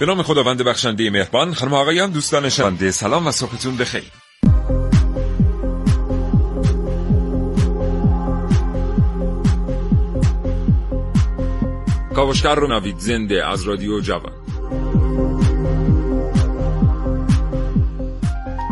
[0.00, 4.04] به نام خداوند بخشنده مهربان خانم آقایان دوستان شنونده سلام و صبحتون بخیر.
[12.14, 14.32] کاوشگر رو نوید زنده از رادیو جوان.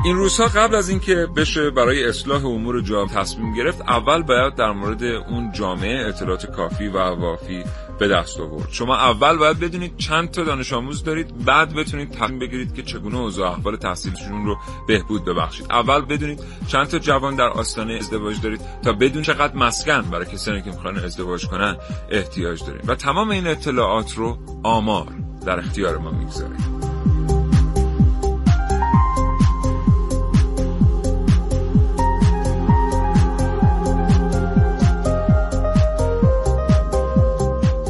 [0.04, 4.72] این روزها قبل از اینکه بشه برای اصلاح امور جامعه تصمیم گرفت اول باید در
[4.72, 7.64] مورد اون جامعه اطلاعات کافی و وافی
[7.98, 8.68] به دست آورد.
[8.70, 13.18] شما اول باید بدونید چند تا دانش آموز دارید بعد بتونید تصمیم بگیرید که چگونه
[13.18, 14.56] اوضاع احوال تحصیلشون رو
[14.88, 15.66] بهبود ببخشید.
[15.70, 20.62] اول بدونید چند تا جوان در آستانه ازدواج دارید تا بدون چقدر مسکن برای کسانی
[20.62, 21.76] که می‌خوان ازدواج کنن
[22.10, 22.88] احتیاج دارید.
[22.88, 25.06] و تمام این اطلاعات رو آمار
[25.46, 26.73] در اختیار ما می‌گذاره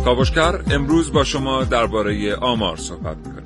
[0.04, 3.44] کاوشگر امروز با شما درباره آمار صحبت می‌کنیم.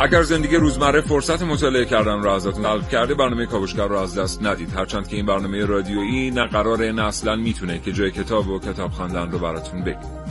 [0.00, 4.42] اگر زندگی روزمره فرصت مطالعه کردن را ازتون طلب کرده برنامه کاوشگر را از دست
[4.42, 4.72] ندید.
[4.76, 8.90] هرچند که این برنامه رادیویی نه قراره نه اصلا می‌تونه که جای کتاب و کتاب
[8.90, 10.21] خواندن رو براتون بگید.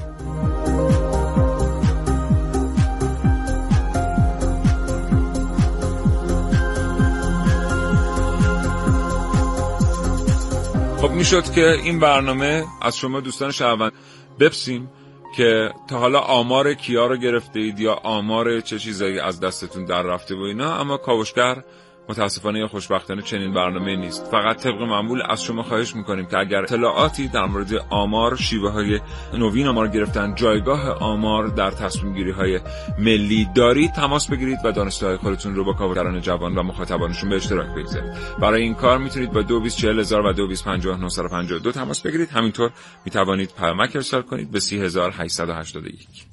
[11.02, 13.91] خب می‌شد که این برنامه از شما دوستان شهروند
[14.39, 14.89] بپسیم
[15.38, 20.02] که تا حالا آمار کیا رو گرفته اید یا آمار چه چیزایی از دستتون در
[20.02, 21.63] رفته و اینا اما کاوشگر
[22.12, 24.31] متاسفانه یا خوشبختانه چنین برنامه نیست.
[24.31, 29.00] فقط طبق معمول از شما خواهش می‌کنیم که اگر اطلاعاتی در مورد آمار شیوه های
[29.34, 32.59] نوین آمار گرفتن جایگاه آمار در تصمیم گیری های
[33.00, 37.36] ملی دارید تماس بگیرید و دانسته های خودتون رو با کارگران جوان و مخاطبانشون به
[37.36, 38.14] اشتراک بگذارید.
[38.42, 42.30] برای این کار می‌تونید با 224000 و 225952 تماس بگیرید.
[42.30, 42.72] همینطور
[43.06, 46.30] می‌توانید پیامک ارسال کنید به 3881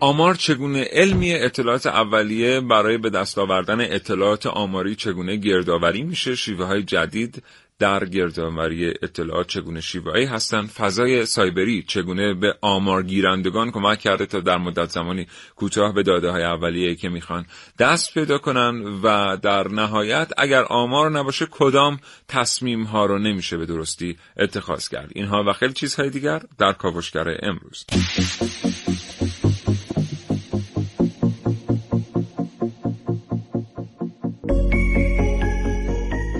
[0.00, 6.64] آمار چگونه علمی اطلاعات اولیه برای به دست آوردن اطلاعات آماری چگونه گردآوری میشه؟ شیوه
[6.64, 7.42] های جدید
[7.78, 14.40] در گردآوری اطلاعات چگونه شیوهایی هستند؟ فضای سایبری چگونه به آمار گیرندگان کمک کرده تا
[14.40, 17.46] در مدت زمانی کوتاه به داده های اولیه که می‌خوان
[17.78, 23.66] دست پیدا کنن؟ و در نهایت اگر آمار نباشه کدام تصمیم ها رو نمیشه به
[23.66, 27.86] درستی اتخاذ کرد؟ اینها و خیلی چیزهای دیگر در کاوشگر امروز.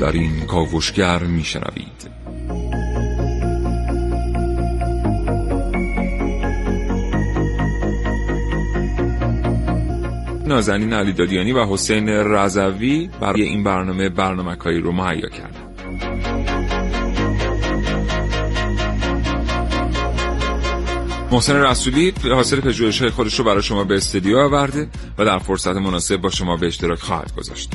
[0.04, 2.10] در این کاوشگر میشنوید
[10.46, 15.64] نازنین علی دادیانی و حسین رضوی برای این برنامه برنامه رو مهیا کرد
[21.32, 24.88] محسن رسولی حاصل پژوهش های خودش رو برای شما به استودیو آورده
[25.18, 27.70] و در فرصت مناسب با شما به اشتراک خواهد گذاشت.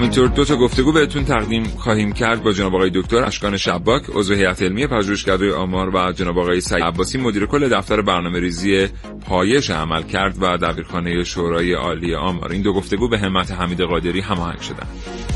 [0.00, 4.34] همینطور دو تا گفتگو بهتون تقدیم خواهیم کرد با جناب آقای دکتر اشکان شباک عضو
[4.34, 8.88] هیئت علمی پژوهشکده آمار و جناب آقای سعید عباسی مدیر کل دفتر برنامه ریزی
[9.26, 12.52] پایش عمل کرد و دبیرخانه شورای عالی آمار.
[12.52, 15.29] این دو گفتگو به همت حمید قادری هماهنگ شدند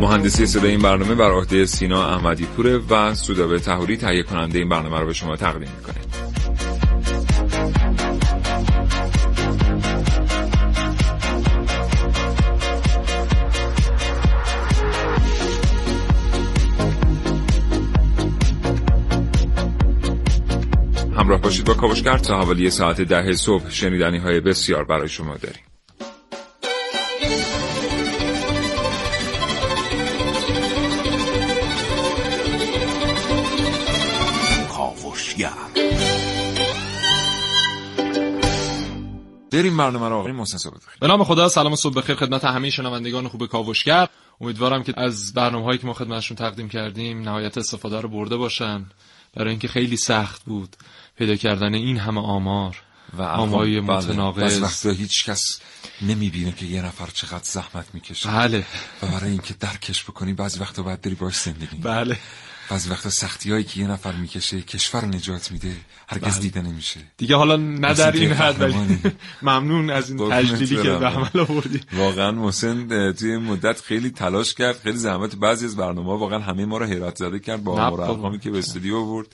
[0.00, 4.68] مهندسی صدای این برنامه بر عهده سینا احمدی پوره و سودابه تهوری تهیه کننده این
[4.68, 6.00] برنامه رو به شما تقدیم می‌کنه
[21.16, 23.70] همراه باشید با کاوشگر تا حوالی ساعت ده صبح.
[23.70, 25.69] شنیدنی های بسیار برای شما داریم.
[39.50, 40.16] بریم برنامه رو.
[40.16, 44.08] آقای محسن صبح به نام خدا سلام و صبح بخیر خدمت همه شنوندگان خوب کاوشگر.
[44.40, 48.86] امیدوارم که از برنامه هایی که ما خدمتشون تقدیم کردیم نهایت استفاده رو برده باشن.
[49.34, 50.76] برای اینکه خیلی سخت بود
[51.18, 52.76] پیدا کردن این همه آمار.
[53.18, 53.96] و آمارهای بله.
[53.96, 54.62] متناقض.
[54.62, 55.60] وقتا هیچ کس
[56.02, 58.28] نمی‌بینه که یه نفر چقدر زحمت می‌کشه.
[58.28, 58.66] بله.
[59.02, 62.18] و برای اینکه درکش بکنی بعضی وقتا باید داری باش زندگی بله.
[62.70, 65.76] بعضی وقتا سختی هایی که یه نفر می‌کشه کشور نجات میده
[66.08, 66.40] هرگز بله.
[66.40, 67.00] دیده نمیشه.
[67.16, 68.98] دیگه حالا نه در این حد ولی
[69.42, 71.80] ممنون از این تجلیلی که به عمل آوردی.
[71.92, 76.78] واقعا محسن توی مدت خیلی تلاش کرد خیلی زحمت بعضی از برنامه واقعا همه ما
[76.78, 79.26] رو حیرت زده کرد با آمار که به استودیو آورد.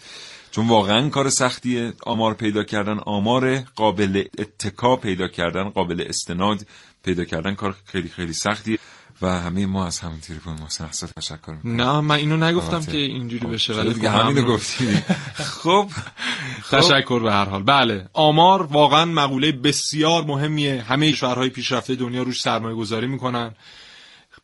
[0.50, 6.67] چون واقعا کار سختیه آمار پیدا کردن آمار قابل اتکا پیدا کردن قابل استناد
[7.05, 8.79] پیدا کردن کار خیلی خیلی سختیه.
[9.23, 11.81] و همه ما از همین تلفن محسن احسان تشکر می‌کنم.
[11.81, 14.89] نه من اینو نگفتم که اینجوری بشه ولی دیگه خب همینو گفتی.
[15.63, 15.91] خب
[16.71, 17.63] تشکر به هر حال.
[17.63, 20.83] بله آمار واقعا مقوله بسیار مهمیه.
[20.83, 23.55] همه کشورهای پیشرفته دنیا روش سرمایه گذاری می‌کنن.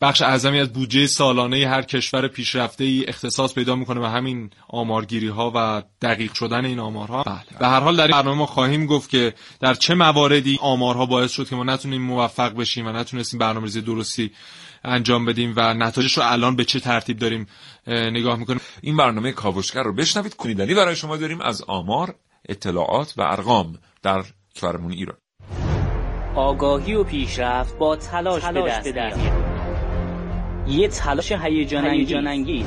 [0.01, 5.29] بخش اعظمی از بودجه سالانه هر کشور پیشرفته ای اختصاص پیدا می‌کنه به همین آمارگیری
[5.29, 7.23] ها و دقیق شدن این آمارها.
[7.23, 7.59] بله.
[7.59, 11.33] به هر حال در این برنامه ما خواهیم گفت که در چه مواردی آمارها باعث
[11.33, 14.31] شد که ما نتونیم موفق بشیم و نتونستیم برنامه‌ریزی درستی
[14.84, 17.46] انجام بدیم و نتایجش رو الان به چه ترتیب داریم
[17.87, 18.61] نگاه می‌کنیم.
[18.81, 20.34] این برنامه کاوشگر رو بشنوید.
[20.34, 22.14] کنیدنی برای شما داریم از آمار
[22.49, 24.23] اطلاعات و ارقام در
[24.56, 25.17] کشورمون ایران.
[26.34, 29.23] آگاهی و پیشرفت با تلاش, تلاش به دست
[30.67, 32.67] یه تلاش هیجان انگیز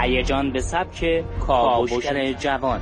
[0.00, 2.80] هیجان به سبک کاوشگر جوان.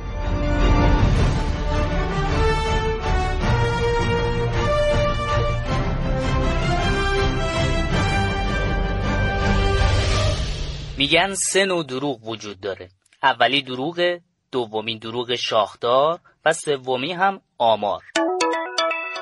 [11.01, 12.89] میگن سه نوع دروغ وجود داره.
[13.23, 14.19] اولی دروغ
[14.51, 18.03] دومی دروغ شاخدار و سومی هم آمار.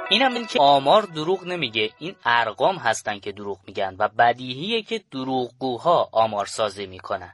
[0.09, 1.89] این هم این که آمار دروغ نمیگه.
[1.99, 7.33] این ارقام هستن که دروغ میگن و بدیهیه که دروغگوها آمار سازی می‌کنن.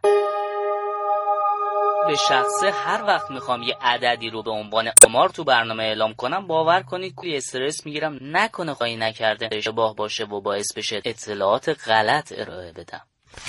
[2.08, 6.48] به شخصه هر وقت می‌خوام یه عددی رو به عنوان آمار تو برنامه اعلام کنم
[6.48, 8.20] باور کنید کوی استرس می‌گیرم.
[8.22, 13.02] نکنه خواهی نکرده اشتباه باشه و باعث بشه اطلاعات غلط ارائه بدم.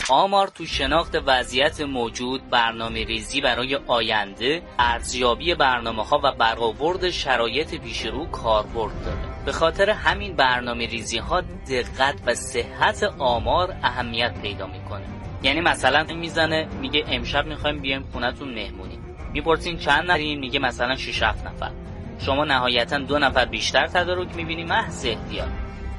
[0.08, 7.74] آمار تو شناخت وضعیت موجود برنامه ریزی برای آینده ارزیابی برنامه ها و برآورد شرایط
[7.74, 9.18] پیشرو کاربرد داره.
[9.44, 15.04] به خاطر همین برنامه ریزی ها دقت و صحت آمار اهمیت پیدا می‌کنه.
[15.42, 18.98] یعنی مثلا می‌زنه میگه امشب می‌خوایم بیایم خونتون مهمونی.
[19.32, 21.70] می‌پرسین چند نفرین میگه مثلا 6 7 نفر.
[22.18, 25.48] شما نهایتا دو نفر بیشتر تدارک می‌بینی محض احتیاط.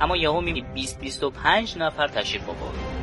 [0.02, 2.97] اما یهو می‌بینی 20 25 نفر تشریف آورد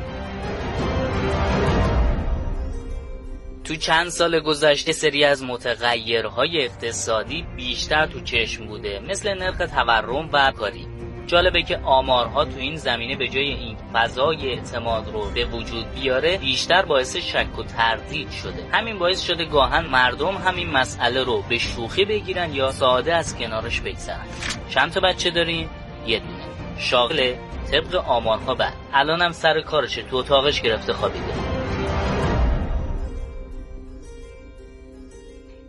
[3.65, 10.29] تو چند سال گذشته سری از متغیرهای اقتصادی بیشتر تو چشم بوده مثل نرخ تورم
[10.33, 10.87] و کاری.
[11.27, 16.37] جالبه که آمارها تو این زمینه به جای این فضای اعتماد رو به وجود بیاره
[16.37, 18.65] بیشتر باعث شک و تردید شده.
[18.71, 23.81] همین باعث شده گاهن مردم همین مسئله رو به شوخی بگیرن یا ساده از کنارش
[23.81, 24.25] بگذرن.
[24.69, 25.69] چند تا بچه داریم؟
[26.07, 26.43] یه دونه.
[26.77, 27.39] شاغله
[27.71, 28.73] طبق آمارها بعد.
[28.93, 31.54] الانم سر کارشه تو اتاقش گرفته خوابیده.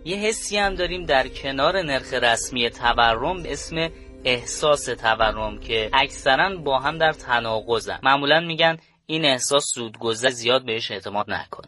[0.06, 3.90] یه حسی هم داریم در کنار نرخ رسمی تورم به اسم
[4.24, 7.98] احساس تورم که اکثرا با هم در تناقضن.
[8.02, 8.76] معمولا میگن
[9.06, 11.62] این احساس زودگذر زیاد بهش اعتماد نکن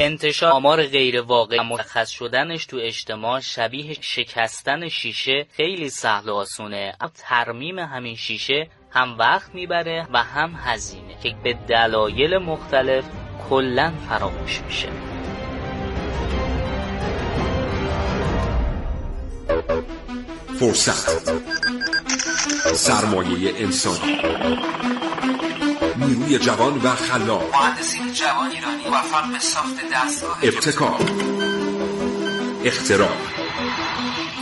[0.00, 6.92] انتشار آمار غیر واقعی مرخص شدنش تو اجتماع شبیه شکستن شیشه خیلی سهل و آسونه.
[7.14, 13.04] ترمیم همین شیشه هم وقت می‌بره و هم هزینه که به دلایل مختلف
[13.50, 14.88] کلا فراموش میشه.
[20.60, 21.32] فرصت.
[22.74, 24.18] سرمایه انسانی
[25.96, 27.54] نیروی جوان و خلاق.
[27.54, 31.00] مهندسین جوان ایرانی موفق به ساخت دستگاه ابتکار.
[32.64, 33.16] اختراع.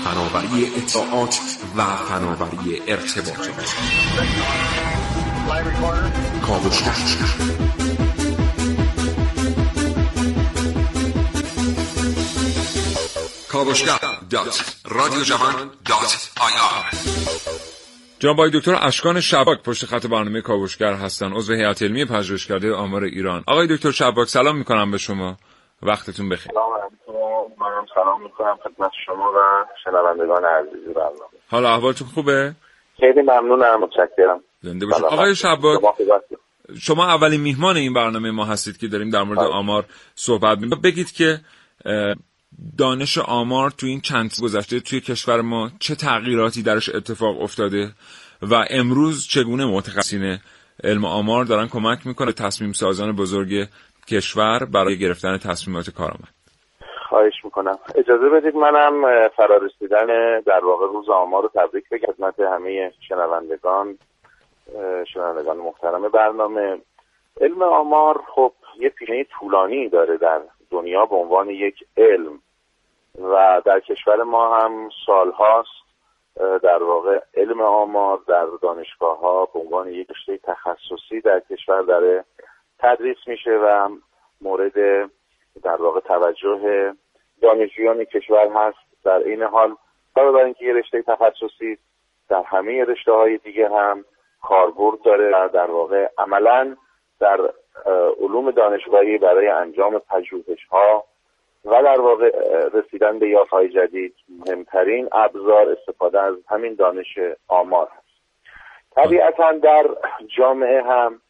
[0.05, 1.39] فناوری اطلاعات
[1.77, 3.75] و فناوری ارتباطات.
[6.47, 8.06] کاوشگر
[13.57, 13.99] کاوشگر
[14.31, 14.77] dot.
[14.91, 16.53] رادیو جوان dot I
[18.19, 21.33] جناب دکتر اشکان شباک پشت خط برنامه کاوشگر هستن.
[21.33, 23.45] عضو هیئت علمی پژوهشکده آمار ایران.
[23.47, 25.37] آقای دکتر شباک سلام می‌کنم به شما.
[25.83, 26.53] وقتتون بخیر.
[26.53, 26.71] سلام
[27.61, 31.37] منم سلام می‌کنم خدمت شما و شنوندگان عزیز برنامه.
[31.51, 32.55] حالا احوالتون خوبه؟
[33.01, 33.81] خیلی ممنونم.
[33.81, 34.41] متشکرم.
[34.63, 35.05] زنده باشید.
[35.05, 35.81] آقای شباک
[36.81, 39.39] شما اولین میهمان این برنامه ما هستید که داریم در مورد.
[39.39, 39.85] آمار
[40.15, 40.83] صحبت می‌کنیم.
[40.83, 41.41] بگید که
[42.79, 47.91] دانش آمار تو این چند گذشته توی کشور ما چه تغییراتی درش اتفاق افتاده
[48.43, 50.39] و امروز چگونه متخصصین
[50.85, 53.69] علم آمار دارن کمک می‌کنه تصمیم سازان بزرگ
[54.09, 56.29] کشور برای گرفتن تصمیمات کارآمد؟
[57.09, 57.79] خواهش می‌کنم.
[57.95, 62.13] اجازه بدید منم فرارسیدن در واقع روز آمار رو تبریک بگم.
[62.13, 63.99] خدمت همه شنوندگان
[65.15, 66.79] شنوندگان محترم برنامه.
[67.41, 72.41] علم آمار خب یه پیشنه طولانی داره در دنیا به عنوان یک علم.
[73.19, 75.87] و در کشور ما هم سالهاست
[76.63, 82.25] در واقع علم آمار در دانشگاه ها به عنوان یک رشته تخصصی در کشور داره
[82.79, 83.89] تدریس میشه و
[84.41, 85.11] مورد
[85.63, 86.93] در واقع توجه
[87.43, 88.79] دانشجویان کشور هست.
[89.05, 89.77] در این حال
[90.17, 91.79] علاوه بر اینکه یه رشته تخصصی
[92.29, 94.05] در همه رشته های دیگه هم
[94.43, 96.77] کاربرد داره و در واقع عملا
[97.21, 97.51] در
[98.21, 101.05] علوم دانشگاهی برای انجام پژوهش ها
[101.67, 102.31] و در واقع
[102.73, 107.19] رسیدن به یافت جدید مهمترین ابزار استفاده از همین دانش
[107.49, 108.07] آمار هست.
[108.95, 109.87] طبیعتا در
[110.37, 111.21] جامعه هم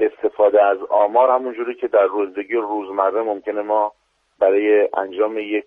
[0.00, 3.92] استفاده از آمار همونجوری که در روزگی و روزمره ممکنه ما
[4.38, 5.64] برای انجام یک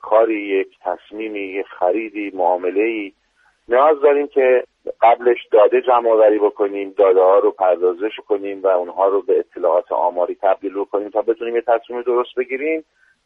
[0.00, 3.12] کاری یک تصمیمی یک خریدی معامله ای
[3.68, 4.64] نیاز داریم که
[5.00, 9.92] قبلش داده جمع آوری بکنیم داده ها رو پردازش کنیم و اونها رو به اطلاعات
[9.92, 12.84] آماری تبدیل بکنیم تا بتونیم یه تصمیم درست بگیریم.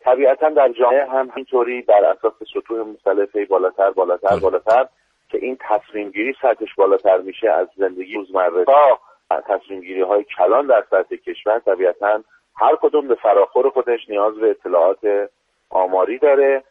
[0.09, 4.89] طبیعتا در جامعه هم اینطوری بر اساس سطوح مختلفه بالاتر بالاتر بالاتر
[5.29, 8.65] که این تصمیم گیری سطحش بالاتر میشه از زندگی روزمره.
[8.65, 8.99] تا
[9.47, 12.23] تصمیم گیری های کلان در سطح کشور طبیعتا
[12.57, 15.31] هر کدوم به فراخور خودش نیاز به اطلاعات
[15.71, 16.63] آماری داره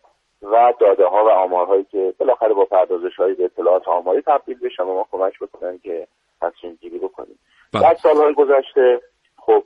[0.42, 4.84] و داده ها و آمارهایی که بالاخره با پردازش های به اطلاعات آماری تبدیل بشن
[4.84, 6.08] و ما کمک بکنن که
[6.42, 7.40] تصمیم گیری بکنیم
[7.74, 7.84] بله.
[7.84, 9.02] در سالهای گذشته
[9.38, 9.64] خب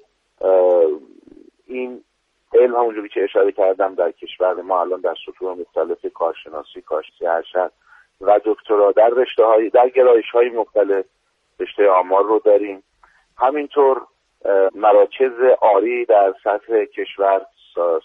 [1.67, 2.03] این
[2.53, 7.72] علم همونجوری که اشاره کردم در کشور ما الان در سطوح مختلف کارشناسی کارشناسی ارشد
[8.22, 11.05] و دکترا در رشته های در گرایش های مختلف
[11.60, 12.84] رشته آمار رو داریم.
[13.38, 14.01] همینطور
[14.75, 15.31] مراکز
[15.62, 17.41] آری در سطح کشور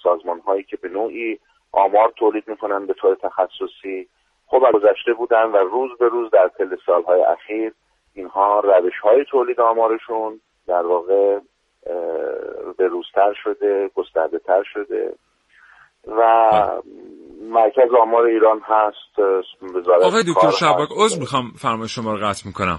[0.02, 1.38] سازمان هایی که به نوعی
[1.72, 4.08] آمار تولید می‌کنن به طور تخصصی
[4.46, 7.72] خب گذشته بودن و روز به روز در طی سالهای اخیر
[8.14, 11.38] اینها روش های تولید آمارشون در واقع
[12.78, 15.14] به روزتر شده گسترده تر شده.
[16.06, 16.22] و
[17.50, 19.18] مرکز آمار ایران هست
[20.02, 20.50] آقای دکتر.
[20.50, 22.78] شباک عذر می‌خوام فرمایش شما رو قطع می‌کنم.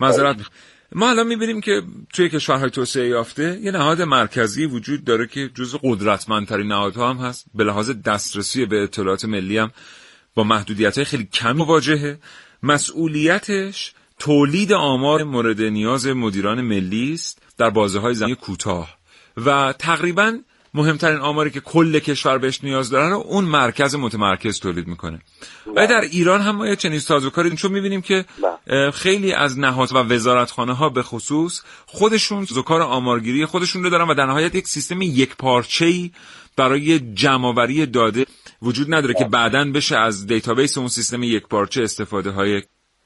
[0.00, 0.56] معذرت می‌خوام.
[0.94, 1.82] ما الان می‌بینیم که
[2.14, 7.46] توی کشورهای توسعه یافته یه نهاد مرکزی وجود داره که جز قدرتمندترین نهادها هم هست.
[7.54, 9.70] به لحاظ دسترسی به اطلاعات ملی هم
[10.34, 12.18] با محدودیت های خیلی کم مواجهه.
[12.62, 18.96] مسئولیتش تولید آمار مورد نیاز مدیران ملی است در بازه های زمانی کوتاه
[19.36, 20.38] و تقریبا
[20.74, 25.18] مهمترین آماری که کل کشور بهش نیاز دارن رو اون مرکز متمرکز تولید می‌کنه.
[25.76, 27.56] و در ایران هم ما یه چنین سازوکاری.
[27.56, 28.24] چون می‌بینیم که
[28.66, 34.08] اه، خیلی از نهاد و وزارتخانه ها به خصوص خودشون سازوکار آمارگیری خودشون رو دارن
[34.08, 35.36] و در نهایت یک سیستم یک
[35.80, 36.10] ای
[36.56, 38.26] برای جمعآوری داده
[38.62, 42.62] وجود نداره که بعدا بشه از database اون سیستم یکپارچه استفاده های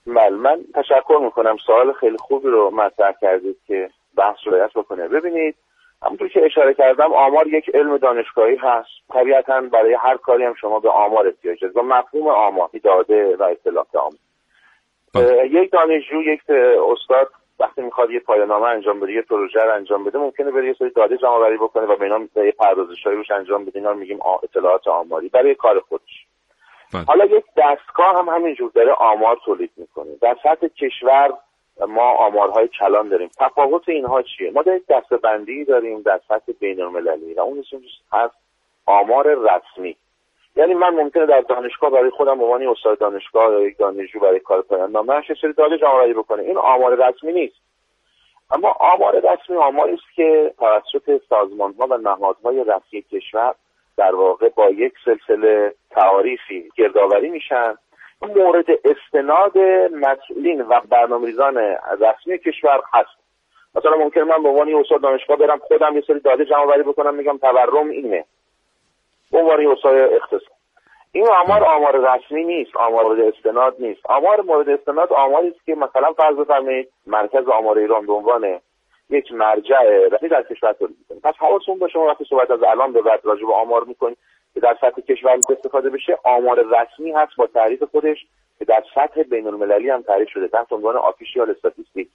[0.07, 1.57] بله من تشکر می‌کنم.
[1.67, 5.09] سوال خیلی خوبی رو مطرح کردید که بحث رو بکنه.
[5.09, 5.55] ببینید
[6.03, 8.89] همونطور که اشاره کردم آمار یک علم دانشگاهی هست.
[9.13, 11.77] طبیعتا برای هر کاری هم شما به آمار احتیاج دارید.
[11.77, 15.45] و مفهوم آمار داده و اطلاعات آمار.
[15.45, 16.51] یک دانشجو یک
[16.93, 20.75] استاد وقتی می‌خواد یه پایان‌نامه انجام بده یه پروژه رو انجام بده ممکنه بره یه
[20.79, 23.79] سری داده جمع بکنه و به اینا یه پردازش‌هایی روش انجام بده.
[23.79, 25.29] اینا رو میگیم اطلاعات آماری.
[25.29, 26.27] برای کار خودش.
[27.07, 30.16] حالا یک دستگاه هم همینجور داره آمار تولید می‌کنه.
[30.21, 31.33] در سطح کشور
[31.88, 33.31] ما آمارهای کلان داریم.
[33.38, 37.64] تفاوت اینها چیه؟ ما در دستبندی داریم در سطح بین المللی و اون
[38.12, 38.35] هست.
[38.87, 39.97] آمار رسمی.
[40.57, 44.62] یعنی من ممکنه در دانشگاه برای خودم عنوان استاد دانشگاه یا یک دانشجو برای کار
[44.62, 46.43] پایان نامه یه سری داده جمع بکنه.
[46.43, 47.57] این آمار رسمی نیست.
[48.50, 53.55] اما آمار رسمی آماری است که توسط سازمان ها و نهادهای رسمی کشور
[53.97, 57.75] در واقع با یک سلسله تعاریفی گردآوری میشن.
[58.23, 59.59] مورد استناد
[59.93, 61.57] مسئولین و برنامه‌ریزان
[62.00, 63.17] رسمی کشور هست.
[63.75, 67.15] مثلا ممکنه من به عنوان استاد دانشگاه برم خودم یه سری داده جمع آوری بکنم
[67.15, 68.25] میگم تورم اینه.
[69.33, 70.57] به عنوان استاد اقتصاد.
[71.12, 74.00] این آمار آمار رسمی نیست آمار مورد استناد نیست.
[74.05, 78.61] آمار مورد استناد آماری است که مثلا فرض بفرمایید مرکز آمار ایران به عنوان
[79.11, 79.83] یک مرجع
[80.13, 83.21] رسمی در کشور تولید می‌کنه پس حواستون باشه شما وقتی صحبت از الان به بعد
[83.25, 84.19] راجع به آمار می‌کنید
[84.55, 88.27] که در سطح کشور استفاده بشه آمار رسمی هست با تعریف خودش
[88.59, 90.49] که در سطح بین المللی هم تعریف شده.
[90.49, 92.09] تحت عنوان آفیشیال استاتیستیک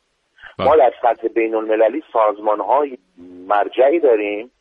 [0.60, 2.98] ما در سطح بین المللی سازمان های
[3.48, 4.52] مرجعی داریم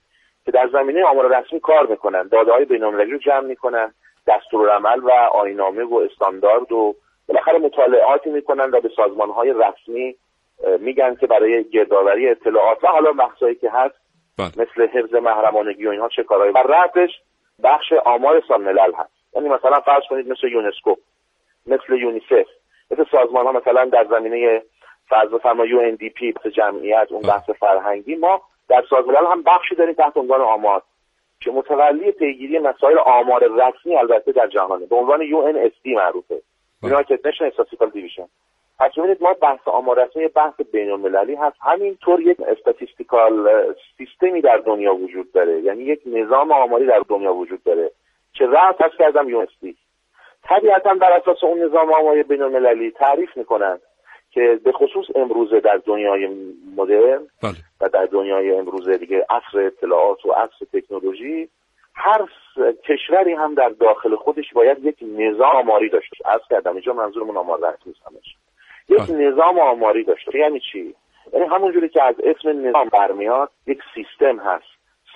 [0.45, 2.29] که در زمینه آمار رسمی کار می‌کنن.
[2.29, 3.95] داده های بین المللی رو جمع می‌کنن
[4.27, 6.95] دستورالعمل و آینامه و استاندارد و
[7.29, 10.17] بالاخره مطالعاتی می‌کنن و به سازمان های رسمی
[10.81, 13.95] میگن که برای گردآوری اطلاعات و حالا بحثایی که هست
[14.39, 14.49] بله.
[14.57, 17.11] مثل حفظ محرمانگی و اینها چه کارهایی؟ و ربطش
[17.63, 19.13] بخش آمار سازمان ملل هست.
[19.35, 20.95] یعنی مثلا فرض کنید مثل یونسکو
[21.67, 22.47] مثل یونیسف
[22.91, 24.63] مثل سازمان ها مثلا در زمینه
[25.09, 30.41] فرض بفرما UNDP جمعیت اون بحث فرهنگی ما در سازمان هم بخشی داریم تحت عنوان
[30.41, 30.83] آمار
[31.41, 34.87] که متولی پیگیری مسائل آمار رسمی البته در جهانه.
[34.87, 36.43] به عنوان UNSD معروفه.
[36.83, 38.27] United Nations Statistical Division
[38.81, 41.57] پس ببینید ما بحث آمار بحث بین المللی هست.
[41.61, 43.49] همینطور یک statistical
[43.99, 45.61] system ی در دنیا وجود داره.
[45.61, 47.91] یعنی یک نظام آماری در دنیا وجود داره
[48.35, 49.75] که رأسش عرض کردم UNSD
[50.43, 53.79] طبیعتا بر اساس اون نظام آماری بین المللی تعریف می‌کنن
[54.31, 56.29] که به خصوص امروزه در دنیای
[56.77, 57.55] مدرن بله.
[57.81, 61.49] و در دنیای امروزه دیگه عصر اطلاعات و عصر تکنولوژی
[61.95, 62.29] هر
[62.89, 67.59] کشوری هم در داخل خودش باید یک نظام آماری داشته از کردم اینجا منظورمون آمار
[67.59, 68.37] رسمی همش.
[68.91, 69.11] یک.
[69.11, 70.39] نظام آماری داشته.
[70.39, 70.95] یعنی چی؟
[71.33, 74.65] یعنی همونجوری که از اسم نظام برمیاد یک سیستم هست.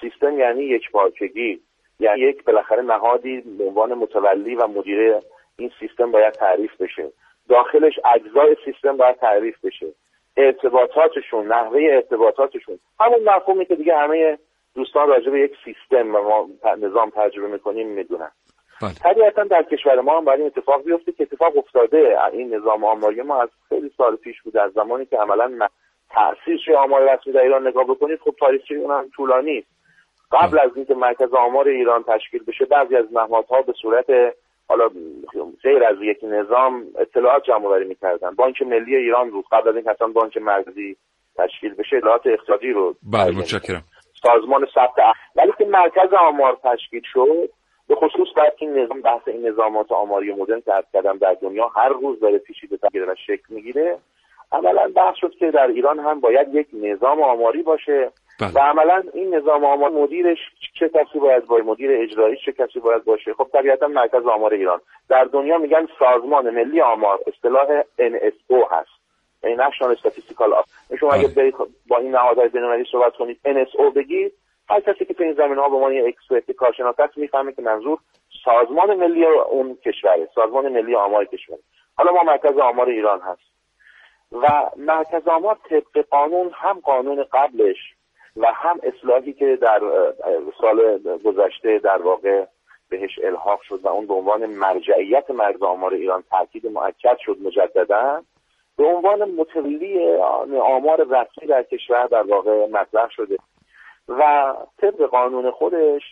[0.01, 1.61] سیستم یعنی یک پارچگی
[2.01, 5.15] یعنی یک بالاخره نهادی به عنوان متولی و مدیر
[5.59, 7.13] این سیستم باید تعریف بشه.
[7.49, 9.87] داخلش اجزای سیستم باید تعریف بشه.
[10.37, 12.79] ارتباطاتشون نحوه ارتباطاتشون.
[13.01, 14.39] همون مفهومی که دیگه همه
[14.75, 18.31] دوستان راجع به یک سیستم و ما نظام تجربه می‌کنیم می‌دونن.
[18.85, 19.13] بله.
[19.15, 22.19] طبیعتا در کشور ما هم باید این اتفاق بیفته که اتفاق افتاده.
[22.33, 25.69] این نظام آماری ما از خیلی سال پیش بود از زمانی که عملا
[26.11, 29.59] تأسیس آمار رسمی در ایران نگاه بکنید خب تاریخچه اون هم طولانی.
[29.59, 29.69] است
[30.33, 34.07] قبل از اینکه مرکز آمار ایران تشکیل بشه بعضی از نهادها به صورت
[34.69, 34.91] حالا
[35.63, 38.31] غیر از یک نظام اطلاعات جمع آوری می‌کردن.
[38.31, 39.45] بانک ملی ایران بود.
[39.53, 40.97] قبل از اینکه اصلا بانک مرکزی
[41.39, 43.85] تشکیل بشه اطلاعات اقتصادی رو بله متشکرم.
[44.23, 45.05] سازمان ثبت
[45.37, 47.51] ولی که مرکز آمار تشکیل شد
[47.89, 51.69] به خصوص بعد این نظام بحث این نظامات آماری مدرن که عرض کردم در دنیا
[51.69, 53.99] هر روز داره پیچیده تر و شکل می‌گیره.
[54.53, 58.11] عملا بحث شد که در ایران هم باید یک نظام آماری باشه
[58.41, 58.53] بله.
[58.55, 60.39] و عملا این نظام آمار مدیرش
[60.79, 64.81] چه کسی باید باشه مدیر اجرایی چه کسی باید باشه؟ خب طبیعتا مرکز آمار ایران.
[65.09, 69.05] در دنیا میگن سازمان ملی آمار اصطلاح NSO هست.
[69.45, 70.99] یعنی National Statistical Office.
[71.01, 71.35] شما اگه بله.
[71.35, 71.55] برید
[71.89, 74.33] با این نهادهای بین‌المللی صحبت کنید NSO بگید
[74.71, 77.63] هر کسی که تو این زمینه ها به عنوان یک اکسپرت کارشناس هست می‌فهمه که
[77.63, 77.99] منظور
[78.45, 81.59] سازمان ملی اون کشوره سازمان ملی آمار کشور
[81.97, 83.55] حالا ما مرکز آمار ایران هست
[84.33, 87.95] و مرکز آمار طبق قانون هم قانون قبلش
[88.37, 89.81] و هم اصلاحی که در
[90.61, 92.45] سال گذشته در واقع
[92.89, 98.23] بهش الحاق شد و اون به عنوان مرجعیت مرکز آمار ایران تاکید مؤکد شد مجددا
[98.77, 100.15] به عنوان متولی
[100.63, 103.37] آمار رسمی در کشور در واقع مطرح شده.
[104.09, 106.03] و طبق قانون خودش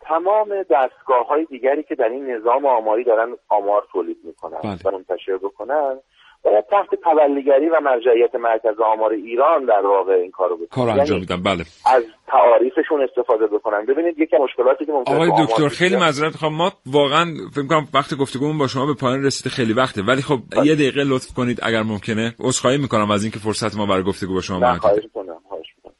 [0.00, 4.78] تمام دستگاه های دیگری که در این نظام آماری دارن آمار تولید می‌کنن بله.
[4.84, 6.00] و منتشر بکنن
[6.44, 10.68] باید تحت تولیگری و مرجعیت مرکز آمار ایران در واقع این کارو بکنن.
[10.68, 11.64] کار انجام یعنی میدم بله.
[11.86, 13.86] از تعاریفشون استفاده بکنن.
[13.86, 15.96] ببینید یکی مشکلاتی که ممکنه آقای دکتر خیلی.
[15.96, 16.54] معذرت می‌خوام.
[16.54, 19.50] ما واقعا فکر کنم وقت گفتگومون با شما به پایان رسیده.
[19.50, 20.02] خیلی وقته.
[20.02, 22.34] ولی خب یه دقیقه لطف کنید اگر ممکنه.
[22.40, 25.94] عذرخواهی می‌کنم از اینکه فرصت ما برای گفتگو با شما محدوده خواهش می‌کنم خواهش می‌کنم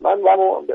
[0.00, 0.22] من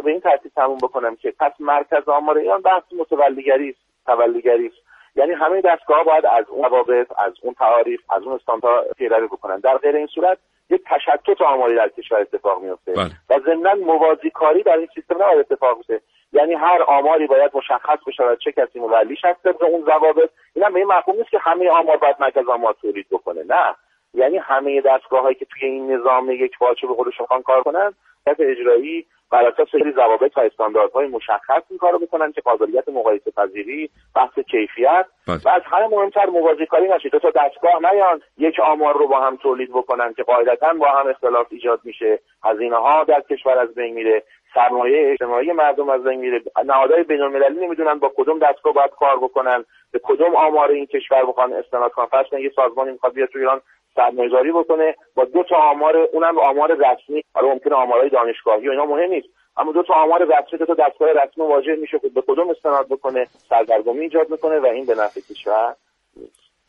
[0.04, 4.78] به این ترتیب تموم بکنم که پس مرکز آمار ایران بحث متولیگری است تولیگری است.
[5.16, 9.60] یعنی همه دستگاه باید از اون ضوابط از اون تعاریف از اون استاندارد پیروی بکنن.
[9.60, 10.38] در غیر این صورت
[10.70, 12.94] یک تشتت آماری در کشور اتفاق میفته.
[12.94, 13.12] بله.
[13.30, 16.02] و ضمن موازی کاری در این سیستم نباید اتفاق بیفته.
[16.34, 20.74] یعنی هر آماری باید مشخص بشه چه کسی مولیش هست طبق اون ضوابط این هم
[20.74, 23.44] به این مفهوم نیست که همه آمار باید مرکز آمار تولید بکنه.
[23.44, 23.76] نه.
[24.14, 27.94] یعنی همه دستگاه هایی که توی این نظام یک واچه به خودشون می‌خوان کار کنن
[28.28, 33.32] حکومت اجرایی بر اساس سری ضوابط و استانداردهای مشخص این کارو می‌کنن که قابلیت مقایسه
[33.32, 35.38] پذیری بحث کیفیت بله.
[35.46, 39.20] و از همه مهمتر موازی کاری نشه دو تا دستگاه نیان یک آمار رو با
[39.20, 42.20] هم تولید بکنن که قاعدتا با هم اختلاف ایجاد میشه.
[42.44, 44.24] هزینه ها در کشور از بین میره.
[44.54, 46.42] سرمایه اجتماعی مردم از بین میره.
[46.66, 49.66] نهادهای بین المللی نمی‌دونن با کدوم دستگاه باید کار بکنن.
[49.92, 52.06] به کدوم آمار این کشور بخوان استناد کنن.
[52.06, 53.62] فرض یه سازمانی می‌خواد بیاد تو ایران
[53.96, 58.86] سرمایه‌گذاری بکنه با دو تا آمار اونم آمار رسمی حالا ممکنه آمارهای دانشگاهی و اینا
[58.86, 59.28] مهم نیست.
[59.58, 62.88] اما دو تا آمار رسمی دو تا دستگاه رسمی مواجه میشه که به کدوم استناد
[62.90, 65.76] بکنه سردرگمی ایجاد می‌کنه و این به نفع کشور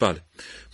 [0.00, 0.20] بله.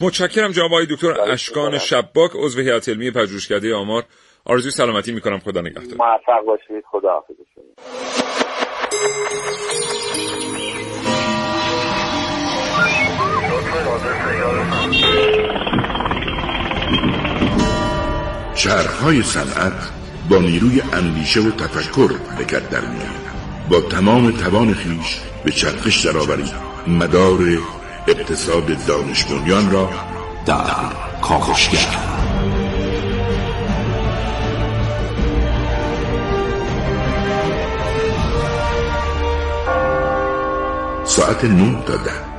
[0.00, 1.78] متشکرم جناب آقای دکتر بله، اشکان بله.
[1.78, 4.02] شباک عضو هیئت علمی پژوهشکده آمار.
[4.46, 5.38] آرزوی سلامتی می‌کنم.
[5.38, 5.98] خدا نگهدار.
[5.98, 6.84] موفق باشید.
[6.90, 7.34] خدا حافظ.
[18.62, 19.72] چرخهای صنعت
[20.28, 23.30] با نیروی اندیشه و تفکر حرکت در میآید
[23.70, 26.52] با تمام توان خیش به چرخش درآورید.
[26.86, 27.38] مدار
[28.08, 29.90] اقتصاد دانش بنیان را
[30.46, 30.92] در
[31.22, 31.78] کاوشگر
[41.04, 42.29] ساعت 9 تا 10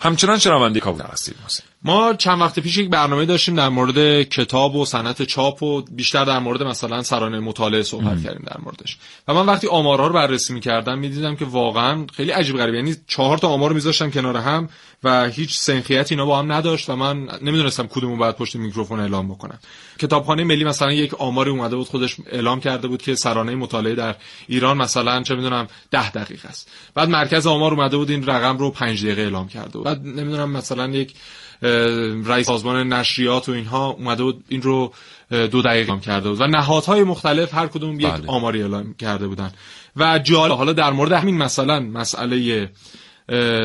[0.00, 1.36] همچنان شنونده کابل هستید.
[1.42, 5.82] محسن ما چند وقت پیش یک برنامه داشتیم در مورد کتاب و صنعت چاپ و
[5.82, 8.98] بیشتر در مورد مثلا سرانه مطالعه صحبت کردیم در موردش.
[9.28, 13.38] و من وقتی آمارها رو بررسی می‌کردم می‌دیدم که واقعا خیلی عجیب غریب یعنی چهار
[13.38, 14.68] تا آمار می‌ذاشتم کنار هم
[15.04, 19.28] و هیچ سنخیتی اینا با هم نداشت و من نمی‌دونستم کدومو باید پشت میکروفون اعلام
[19.28, 19.58] بکنم.
[19.98, 24.14] کتابخانه ملی مثلا یک آماری اومده بود خودش اعلام کرده بود که سرانه مطالعه در
[24.48, 26.70] ایران مثلا چه می‌دونم 10 دقیقه است.
[26.94, 29.84] بعد مرکز آمار اومده بود این رقم رو 5 دقیقه اعلام کرده بود.
[29.84, 31.14] بعد نمی‌دونم مثلا یک
[31.62, 34.92] رئیس سازمان نشریات و اینها اومده بود این رو
[35.30, 38.26] دو دقیقه کرده بود و نهادهای مختلف هر کدوم یک بله.
[38.26, 39.52] آماری اعلام کرده بودن
[39.96, 42.68] و جالب حالا در مورد همین مثلا مسئله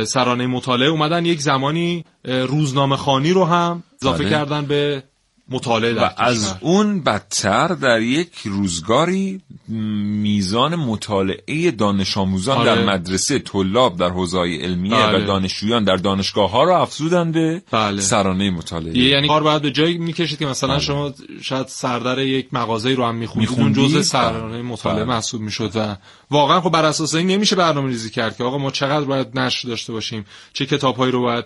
[0.06, 4.30] سرانه مطالعه اومدن یک زمانی روزنامه خانی رو هم اضافه بله.
[4.30, 5.04] کردن به
[5.50, 6.56] مطالعه و از.
[6.62, 12.76] اون بدتر در یک روزگاری میزان مطالعه دانش آموزان آره.
[12.76, 15.24] در مدرسه طلاب در حوزه علمیه بله.
[15.24, 18.02] و دانشجویان در دانشگاه ها را افزودن به بله.
[18.02, 20.80] سرانه مطالعه یعنی کار باید به جایی می‌کشید که مثلا بله.
[20.80, 23.92] شما شاید سردر یک مغازه رو هم می‌خونید اون می‌خوندید.
[23.92, 25.14] جزء سرانه مطالعه بله.
[25.14, 25.96] محسوب می‌شد و
[26.32, 29.68] واقعا خب بر اساس این نمیشه برنامه ریزی کرد که آقا ما چقدر باید نشر
[29.68, 31.46] داشته باشیم چه کتابهایی رو باید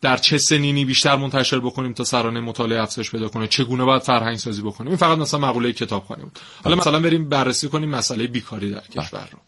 [0.00, 4.36] در چه سنینی بیشتر منتشر بکنیم تا سرانه مطالعه افزایش پیدا کنه؟ چگونه باید فرهنگ
[4.36, 6.38] سازی بکنیم؟ این فقط مثلا مقوله کتابخانه بود.
[6.64, 9.38] حالا مثلا بریم بررسی کنیم مسئله بیکاری در کشور رو.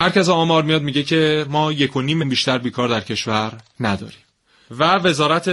[0.00, 4.18] مرکز آمار میاد میگه که ما یک و نیم بیشتر بیکار در کشور نداریم.
[4.70, 5.48] و وزارت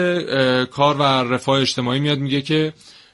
[0.65, 2.73] کار و رفاه اجتماعی میاد میگه که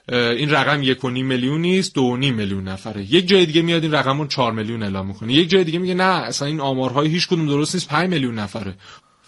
[0.10, 3.14] این رقم یک و نیم میلیون نیست دو نیم میلیون نفره.
[3.14, 5.34] یک جای دیگه میاد این رقم رو چهار میلیون اعلام می‌کنه.
[5.34, 8.76] یک جای دیگه میگه نه اصلا این آمارهای هیچ کدوم درست نیست 5 میلیون نفره.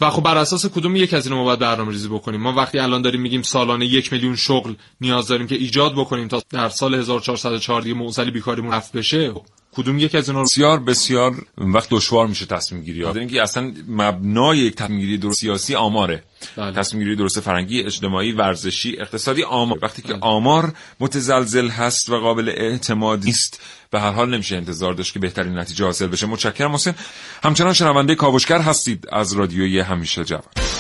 [0.02, 2.80] و خب بر اساس کدوم یک از اینا ما باید برنامه ریزی بکنیم؟ ما وقتی
[2.80, 6.96] الان داریم میگیم سالانه یک میلیون شغل نیاز داریم که ایجاد بکنیم تا در سال
[6.96, 9.34] 1404 دیگه معضل بیکاریمون رفع بشه
[9.78, 13.12] کدوم یک از اینا رو بسیار بسیار وقت دشوار میشه تصمیم گیری ها.
[13.12, 16.24] اینکه اصلا مبنای یک تصمیم گیری درست سیاسی آماره.
[16.56, 16.72] بله.
[16.72, 19.80] تصمیم گیری درست فرنگی اجتماعی ورزشی اقتصادی آمار.
[19.82, 23.62] وقتی که آمار متزلزل هست و قابل اعتماد نیست
[23.92, 26.28] به هر حال نمیشه انتظار داشت که بهترین نتیجه حاصل بشه.
[26.28, 26.94] متشکرم حسین
[27.44, 30.77] همچنان شنونده کاوشگر هستید از رادیوی همیشه جوان.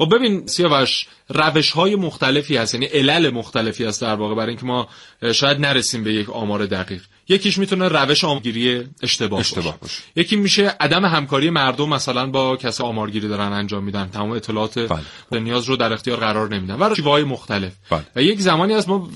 [0.00, 4.66] خب ببین سیاوش روش های مختلفی هست یعنی علل مختلفی هست در واقع برای اینکه
[4.66, 4.88] ما
[5.32, 7.02] شاید نرسیم به یک آمار دقیق.
[7.30, 9.78] یکیش می‌تونه روش آمارگیری اشتباه, اشتباه باشه.
[9.80, 10.02] باشه.
[10.16, 15.40] یکی میشه عدم همکاری مردم مثلا با کسی آمارگیری دارن انجام میدن تمام اطلاعات بله.
[15.40, 18.06] نیاز رو در اختیار قرار نمیدن و مختلف بله.
[18.16, 19.08] و یک زمانی از ما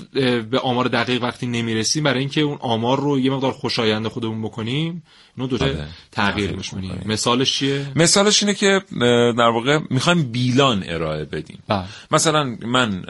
[0.51, 5.03] به آمار دقیق وقتی نمی‌رسیم برای اینکه اون آمار رو یه مقدار خوشایند خودمون بکنیم
[5.37, 5.87] اینو دوتا بله.
[6.11, 7.01] تغییر می‌کنیم.
[7.05, 8.81] مثالش چیه مثالش اینه که
[9.37, 11.83] در واقع می‌خوایم بیلان ارائه بدیم بله.
[12.11, 13.05] مثلا من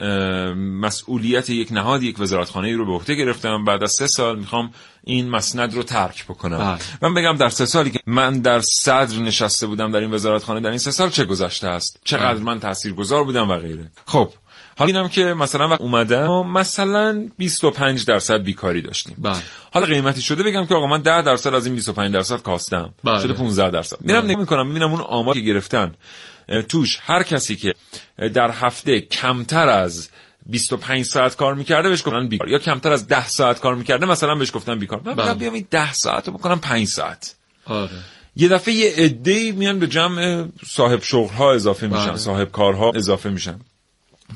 [0.56, 4.72] مسئولیت یک نهاد یک وزارتخانه رو به عهده گرفتم بعد از سه سال می‌خوام
[5.08, 6.78] این مسند رو ترک بکنم بله.
[7.02, 10.70] من بگم در سه سالی که من در صدر نشسته بودم در این وزارتخانه در
[10.70, 12.44] این سه سال چه گذشته است چقدر بله.
[12.44, 14.30] من تاثیرگذار بودم و غیره خب
[14.78, 19.38] حالا اینم که مثلا وقت اومدم ما مثلا 25 درصد بیکاری داشتیم بله.
[19.74, 23.22] حالا قیمتی شده بگم که آقا من 10 درصد از این 25 درصد کاستم بله.
[23.22, 25.94] شده 15 درصد میرم نگاه می‌کنم می‌بینم اون آمار که گرفتن
[26.70, 27.74] توش هر کسی که
[28.34, 30.10] در هفته کمتر از
[30.46, 32.50] 25 ساعت کار می‌کرده بهش گفتن بیکار.
[32.50, 35.02] یا کمتر از 10 ساعت کار می‌کرده مثلا بهش گفتن بیکار.
[35.06, 35.34] من بله.
[35.34, 37.36] بیام این 10 ساعت رو بکنم 5 ساعت.
[37.66, 37.90] آره.
[38.36, 42.18] یه دفعه یه عده‌ای میان به جمع صاحب شغل ها اضافه میشن بله.
[42.18, 43.60] صاحب کارها اضافه میشن.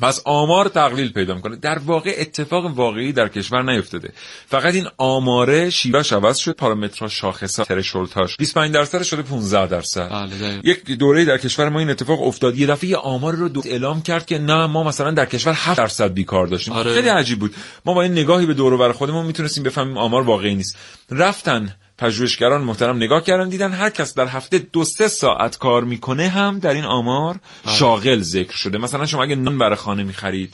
[0.02, 1.56] پس آمار تقلیل پیدا می‌کنه.
[1.56, 4.14] در واقع اتفاق واقعی در کشور نیفتاده.
[4.48, 10.10] فقط این آماره شیوهش عوض شد پارامترها شاخص ترشولتاش 25 درصد شده 15 درصد.
[10.10, 10.60] بله.
[10.64, 12.58] یک دوره در کشور ما این اتفاق افتاد.
[12.58, 16.14] یه دفعه آمار رو دو اعلام کرد که نه ما مثلا در کشور 7 درصد
[16.14, 16.74] بیکار داشتیم.
[16.74, 16.94] آره.
[16.94, 17.56] خیلی عجیب بود.
[17.86, 20.78] ما با این نگاهی به دور و بر خودمون می‌تونستیم بفهمیم آمار واقعی نیست.
[21.12, 26.28] رفتن پژوهشگران محترم نگاه کردن دیدن هر کس در هفته دو سه ساعت کار می‌کنه
[26.28, 27.36] هم در این آمار
[27.68, 28.78] شاغل ذکر شده.
[28.78, 30.54] مثلا شما اگه نان برای خانه می‌خرید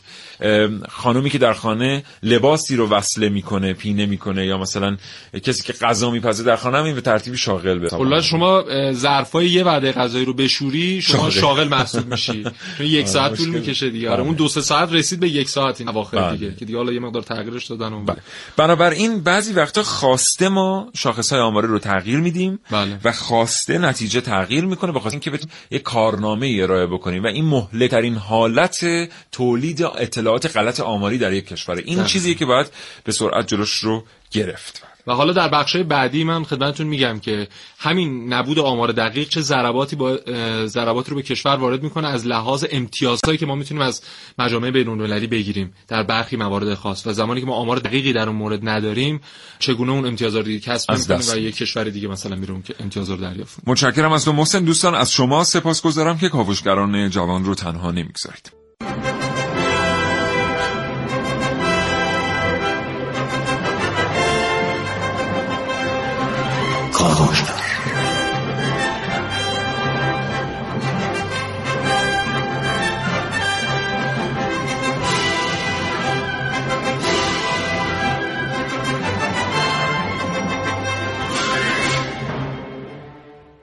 [0.90, 4.98] خانومی که در خانه لباسی رو وصله می‌کنه پینه می‌کنه یا مثلا
[5.44, 8.94] کسی که غذا میپزه در خانه هم این به ترتیب شاغل به کلا شما اه،
[8.94, 11.30] ظرفای یه وعده غذایی رو بشوری شما شاغل.
[11.30, 12.44] شاغل محسوب میشی
[12.78, 13.60] چون یک ساعت طول مشکل.
[13.60, 14.28] می‌کشه دیگه آره بله.
[14.28, 16.38] اون دو سه ساعت رسید به یک ساعت این اواخر بله.
[16.38, 18.18] دیگه که دیگه حالا یه مقدار تغییرش دادن اون بله.
[18.58, 23.00] بنابراین بعضی وقتا خواسته ما شاخص های آماری رو تغییر میدیم بله.
[23.04, 27.46] و خواسته نتیجه تغییر می‌کنه به خاطر اینکه بتونیم یک کارنامه ارائه بکنیم و این
[27.46, 28.86] مهلک ترین حالت
[29.32, 29.82] تولید
[30.26, 32.04] اطلاعات غلط آماری در یک کشوره این.
[32.04, 32.68] چیزیه که باید
[33.04, 34.84] به سرعت جلوش رو گرفت.
[35.08, 37.48] و حالا در بخشای بعدی من خدمتتون میگم که
[37.80, 42.28] همین نبود آمار دقیق چه ضرباتی با اه، ضرباتی رو به کشور وارد می‌کنه از
[42.28, 44.02] لحاظ امتیازهایی که ما می‌تونیم از
[44.40, 47.08] مجامع بین‌المللی بگیریم در برخی موارد خاص.
[47.08, 49.22] و زمانی که ما آمار دقیقی در اون مورد نداریم
[49.60, 52.76] چگونه اون امتیازها رو دیگه کسب می‌کنیم و یک کشور دیگه مثلا میره اون که
[52.80, 53.58] امتیاز رو دریافت.
[53.68, 54.64] متشکرم از تو محسن.
[54.64, 58.52] دوستان از شما سپاسگزارم که کاوشگران جوان رو تنها نمی‌گذارید.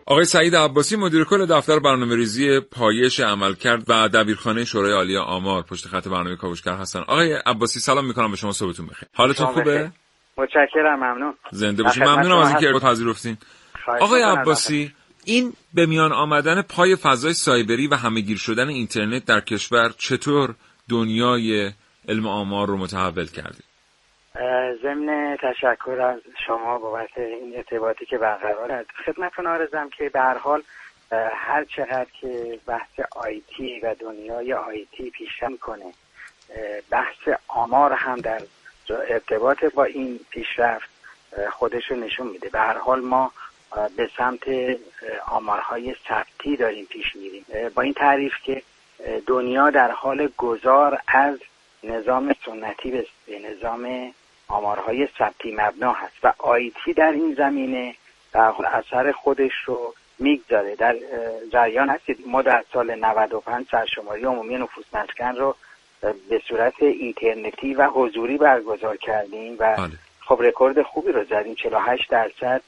[0.06, 5.62] آقای سعید عباسی مدیر کل دفتر برنامه ریزی پایش عملکرد و دبیرخانه شورای عالی آمار
[5.62, 7.00] پشت خط برنامه کاوشگر هستن.
[7.00, 9.08] آقای عباسی سلام می‌کنم به شما صبحتون بخیر.
[9.14, 9.46] حالتون.
[9.46, 9.92] خوبه؟
[10.36, 11.34] متشکرم ممنون.
[11.50, 12.86] زنده خدمت ممنونم از اینکه.
[12.86, 13.36] پذیرفتین.
[14.00, 14.22] آقای.
[14.22, 14.92] عباسی
[15.24, 20.54] این به میان آمدن پای فضای سایبری و همهگیر شدن اینترنت در کشور چطور
[20.90, 21.72] دنیای
[22.08, 23.58] علم آمار رو متحول کرده
[24.34, 30.20] اه، ضمن تشکر از شما بابت این ارتباطی که برقرار است خدمتتون آرزم که به
[30.20, 30.62] هر حال
[31.34, 35.92] هر چقدر که بحث آیتی و دنیای آیتی پیش می‌کنه اه،
[36.90, 38.40] بحث آمار هم در
[39.08, 40.88] ارتباط با این پیشرفت
[41.50, 42.48] خودش رو نشون میده.
[42.48, 43.32] به هر حال ما
[43.96, 44.42] به سمت
[45.26, 47.46] آمارهای ثبتی داریم پیش میریم.
[47.74, 48.62] با این تعریف که
[49.26, 51.38] دنیا در حال گذار از
[51.84, 52.90] نظام سنتی
[53.26, 54.14] به نظام
[54.48, 57.94] آمارهای ثبتی مبنا هست و IT در این زمینه
[58.72, 60.76] اثر خودش رو می‌گذاره.
[60.76, 60.96] در
[61.52, 62.26] جریان هستید.
[62.26, 65.56] ما در سال 95 سرشماری عمومی نفوس مسکن رو
[66.02, 69.90] به صورت اینترنتی و حضوری برگزار کردیم و بله.
[70.20, 72.62] خب رکورد خوبی رو زدیم 48 درصد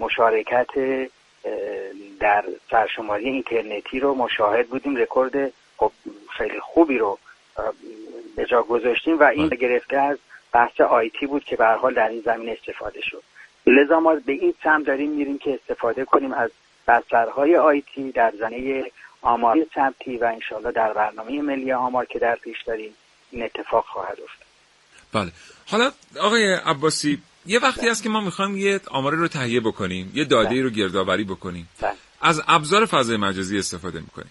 [0.00, 0.68] مشارکت
[2.20, 5.92] در سرشماری اینترنتی رو شاهد بودیم رکورد خب
[6.30, 7.18] خیلی خوبی رو
[8.36, 9.56] به جا گذاشتیم و این بله.
[9.56, 10.18] گرفته از
[10.52, 13.22] بحث آیتی بود که به حال در این زمین استفاده شد
[13.66, 16.50] لذا ما به این سمت داریم میریم که استفاده کنیم از
[16.88, 18.90] بسترهای آیتی در زمینه
[19.22, 22.92] آماری ثبتی و انشالله در برنامه ملی آمار که در پیش داریم
[23.30, 24.46] این اتفاق خواهد افتاد
[25.12, 25.32] بله
[25.66, 30.24] حالا آقای عباسی یه وقتی هست که ما می‌خوایم یه آماری رو تهیه بکنیم یه
[30.24, 31.92] داده رو گردآوری بکنیم بله.
[32.20, 34.30] از ابزار فضای مجازی استفاده می‌کنیم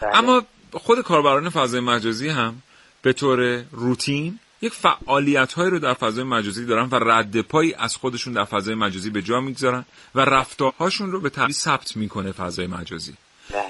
[0.00, 0.16] بله.
[0.16, 2.62] اما خود کاربران فضای مجازی هم
[3.02, 7.96] به طور روتین یک فعالیت هایی رو در فضای مجازی دارن و رد پایی از
[7.96, 12.66] خودشون در فضای مجازی به جا می‌گذارن و رفتارهاشون رو به طبیعی ثبت می‌کنه فضای
[12.66, 13.27] مجازی بله.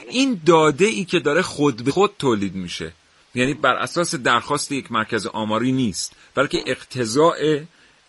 [0.09, 2.93] این داده ای که داره خود به خود تولید میشه.
[3.35, 7.61] یعنی بر اساس درخواست یک مرکز آماری نیست بلکه اقتضاع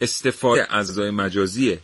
[0.02, 1.80] استفاده از فضای مجازیه.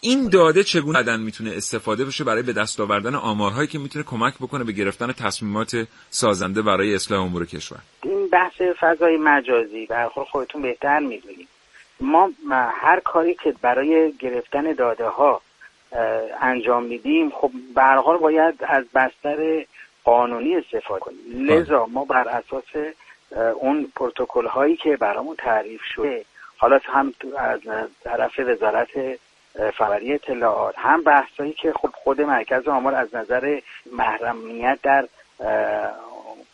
[0.00, 4.34] این داده چگونه بعدن می‌تونه استفاده بشه برای به دست آوردن آمارهایی که می‌تونه کمک
[4.34, 10.24] بکنه به گرفتن تصمیمات سازنده برای اصلاح امور کشور؟ این بحث فضای مجازی هر حال
[10.24, 11.48] خودتون بهتر می‌دونید.
[12.00, 12.30] ما
[12.82, 15.42] هر کاری که برای گرفتن داده ها
[16.40, 19.64] انجام میدیم خب به باید از بستر
[20.04, 21.46] قانونی استفاده کنیم.
[21.46, 22.94] لذا ما بر اساس
[23.54, 26.24] اون پروتکل هایی که برامون تعریف شده
[26.58, 27.60] حالا هم از
[28.04, 29.18] طرف وزارت
[29.74, 33.60] خبری اطلاعات هم بحثایی که خب خود مرکز آمار از نظر
[33.92, 35.08] محرمیت در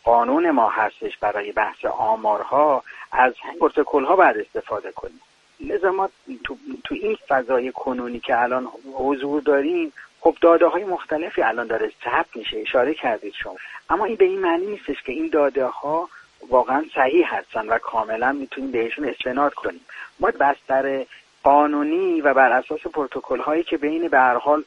[0.04, 5.20] قانون ما هستش برای بحث آمارها از پروتکل ها باید استفاده کنیم.
[5.68, 6.10] لذا ما
[6.44, 11.92] تو, تو این فضای کنونی که الان حضور داریم خب داده های مختلفی الان داره
[12.04, 13.56] ثبت میشه اشاره کردید شما.
[13.90, 16.08] اما این به این معنی نیستش که این داده ها
[16.48, 19.80] واقعا صحیح هستن و کاملا می‌تونیم بهشون استناد کنیم.
[20.20, 21.04] ما بستر
[21.42, 24.64] قانونی و بر اساس پروتکل هایی که بین به هر حال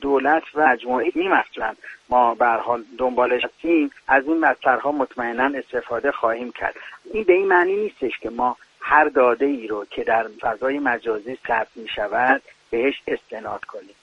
[0.00, 1.76] دولت و مجموعه میمثلن
[2.08, 6.74] ما به حال دنبالش هستیم از این بسترها مطمئنا استفاده خواهیم کرد.
[7.12, 11.38] این به این معنی نیستش که ما هر داده ای رو که در فضای مجازی
[11.46, 13.94] ثبت می شود بهش استناد کنیم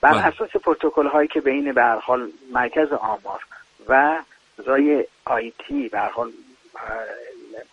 [0.00, 0.26] بر بله.
[0.26, 3.46] اساس پروتکل هایی که بین به هر حال مرکز آمار
[3.88, 4.18] و
[4.58, 6.32] فضای آیتی به هر حال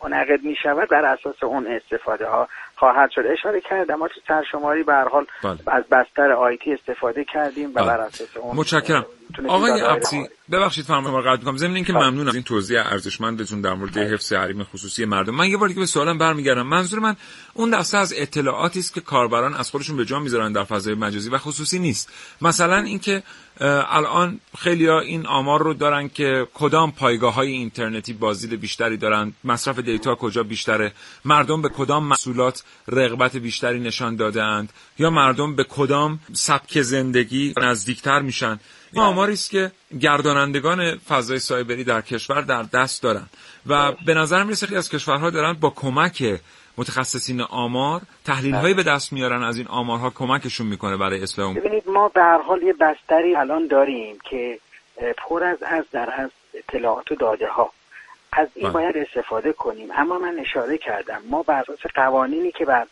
[0.04, 2.50] منعقد می شود بر اساس اون استفاده ها
[2.84, 3.22] خواهد شد.
[3.34, 5.58] اشاره کردم ما تو سرشماری به هر حال بله.
[5.68, 7.88] از بستر آیتی استفاده کردیم و بله.
[7.88, 9.06] بر اساس اون متشکرم.
[9.48, 11.58] آقای عبسی ببخشید فرمایید قطع می‌کنم.
[11.58, 15.36] ضمن اینکه ممنون از این توضیح ارزشمندتون در مورد حفظ حریم خصوصی مردم.
[15.36, 16.68] من یه بار دیگه به سوالم برمیگردم.
[16.68, 17.16] منظور من
[17.54, 21.30] اون دسته از اطلاعاتی است که کاربران از خودشون به جا می‌ذارن در فضای مجازی
[21.30, 22.14] و خصوصی نیست.
[22.42, 23.24] مثلا اینکه
[23.90, 29.80] الان خیلیا این آمار رو دارن که کدام پایگاه های اینترنتی بازدید بیشتری دارن مصرف
[29.80, 30.92] دیتا کجا بیشتره
[31.26, 34.70] مردم به کدام محصولات رغبت بیشتری نشان دادهاند.
[35.00, 38.60] یا مردم به کدام سبک زندگی نزدیکتر میشن؟
[38.94, 43.26] این آماری است که گردانندگان فضای سایبری در کشور در دست دارن.
[43.68, 46.40] و به نظر می‌رسه که از کشورها دارن با کمک
[46.78, 49.44] متخصصین آمار تحلیل هایی به دست میارن.
[49.44, 53.68] از این آمارها کمکشون می‌کنه برای اسلام ببینید ما به هر حال یه بستری الان
[53.68, 54.60] داریم که
[55.18, 57.72] پر از از در از اطلاعات و داده ها
[58.38, 58.74] از این بله.
[58.74, 62.88] باید استفاده کنیم اما من اشاره کردم ما بر اساس قوانینی که بر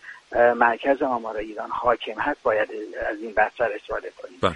[0.53, 2.69] مرکز آمار ایران حاکم هست باید
[3.09, 4.55] از این بستر استفاده کنیم بله.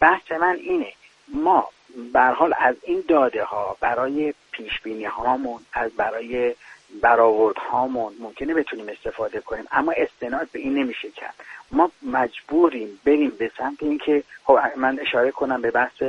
[0.00, 0.92] بحث من اینه
[1.28, 1.68] ما
[2.12, 6.54] بر حال از این داده ها برای پیش بینی هامون از برای
[7.02, 11.34] برآورد هامون ممکنه بتونیم استفاده کنیم اما استناد به این نمیشه کرد
[11.72, 16.02] ما مجبوریم بریم به سمت اینکه خب من اشاره کنم به بحث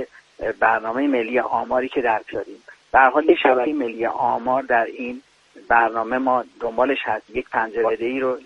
[0.60, 5.22] برنامه ملی آماری که در بیاریم به حال شبکه ملی آمار در این
[5.68, 7.30] برنامه ما دنبالش هست.
[7.30, 8.38] یک پنجره ای رو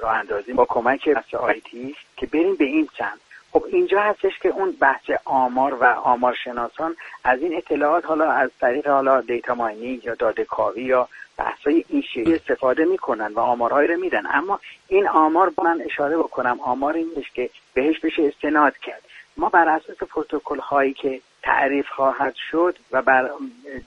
[0.00, 3.20] راه اندازیم با کمک بحث آیتی که بریم به این سمت
[3.52, 8.50] خب اینجا هستش که اون بحث آمار و آمار شناسان از این اطلاعات حالا از
[8.60, 13.88] طریق حالا دیتا ماینینگ یا داده کاوی یا بحثای این شیری استفاده می‌کنن و آمارهایی
[13.88, 14.22] رو میدن.
[14.26, 16.60] اما این آمار من اشاره بکنم.
[16.60, 19.02] آمار این که بهش بشه استناد کرد.
[19.36, 23.30] ما بر اساس پروتکل هایی که تعریف خواهد شد و بر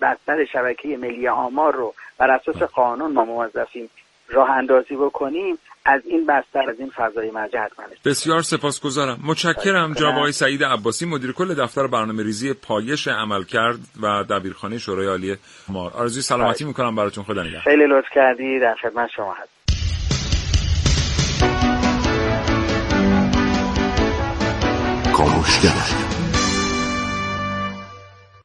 [0.02, 3.90] بستر شبکه ملی آمار رو بر اساس قانون ما موظفیم
[4.30, 5.58] راه اندازی بکنیم.
[5.86, 9.20] از این بستر از این فضای مجه حتما بسیار سپاسگزارم.
[9.26, 15.08] متشکرم جناب سعید عباسی مدیر کل دفتر برنامه ریزی پایش عمل کرد و دبیرخانه شورای
[15.08, 15.36] عالی
[15.68, 16.68] مار آرزوی سلامتی بله.
[16.68, 16.96] می‌کنم.
[16.96, 17.62] براتون خدا نگهدار.
[17.62, 18.60] خیلی لطف کردی.
[18.60, 19.56] در خدمت شما هست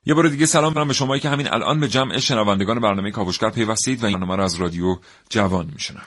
[0.07, 3.51] یه بار دیگه سلام دارم به شمایی که همین الان به جمع شنوندگان برنامه کاوشگر
[3.51, 4.97] پیوستید و این برنامه رو از رادیو
[5.31, 6.07] جوان میشنم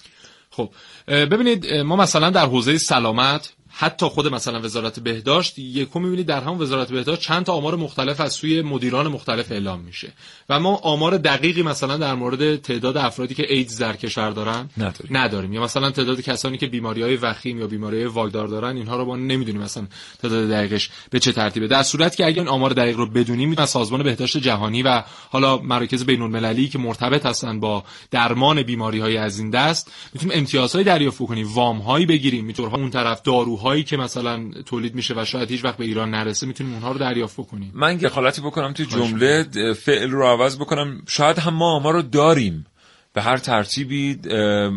[0.50, 0.70] خب
[1.08, 6.62] ببینید ما مثلا در حوزه سلامت حتی خود مثلا وزارت بهداشت یکو می‌بینید در همون
[6.62, 10.14] وزارت بهداشت چند تا آمار مختلف از سوی مدیران مختلف اعلام میشه.
[10.50, 15.18] و ما آمار دقیقی مثلا در مورد تعداد افرادی که ایدز در کشور دارن نداریم,
[15.18, 15.54] نداریم.
[15.54, 19.06] یا مثلا تعداد کسانی که بیماری های وخیم یا بیماری های واگدار دارن اینها رو
[19.06, 19.88] ما نمی‌دونیم مثلا
[20.22, 21.68] تعداد دقیقش به چه ترتیبه.
[21.68, 25.58] در صورتی که اگه این آمار دقیق رو بدونیم از سازمان بهداشت جهانی و حالا
[25.58, 30.84] مراکز بین المللی که مرتبط هستن با درمان بیماری های از این دست می‌تونیم امتیازهای
[30.84, 35.26] دریافت کنیم وام هایی بگیریم می‌تونیم اون طرف دارو هایی که مثلا تولید میشه و
[35.26, 38.10] شاید هیچ وقت به ایران نرسه می‌تونیم اونها رو دریافت کنیم من یه
[38.44, 41.02] بکنم تو جمله فعل رو عوض بکنم.
[41.08, 42.66] شاید هم ما آمار رو داریم.
[43.14, 44.20] به هر ترتیبی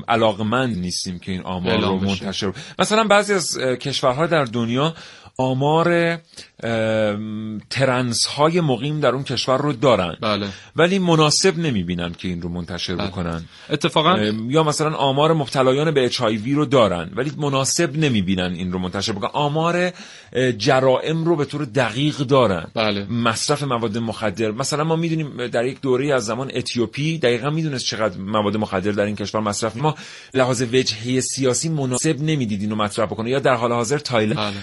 [0.09, 4.95] علاقمند نیستیم که این آمار رو منتشر مثلا بعضی از کشورها در دنیا
[5.39, 6.19] آمار
[7.71, 10.49] ترنس های مقیم در اون کشور رو دارن بله.
[10.77, 13.09] ولی مناسب نمی‌بینن که این رو منتشر بله.
[13.09, 14.19] بکنن اتفاقا
[14.49, 19.31] یا مثلا آمار مبتلایان به اچ رو دارن ولی مناسب نمی‌بینن این رو منتشر بکنن
[19.33, 19.93] آمار
[20.59, 23.05] جرائم رو به طور دقیق دارن بله.
[23.05, 28.19] مصرف مواد مخدر مثلا ما می‌دونیم در یک دوره از زمان اتیوپی دقیقا می‌دونست چقدر
[28.19, 29.95] مواد مخدر در این کشور مصرف ما
[30.35, 34.55] لحاظ وجهه سیاسی مناسب نمی‌دید اینو مطرح بکنه یا در حال حاضر تایلند بله.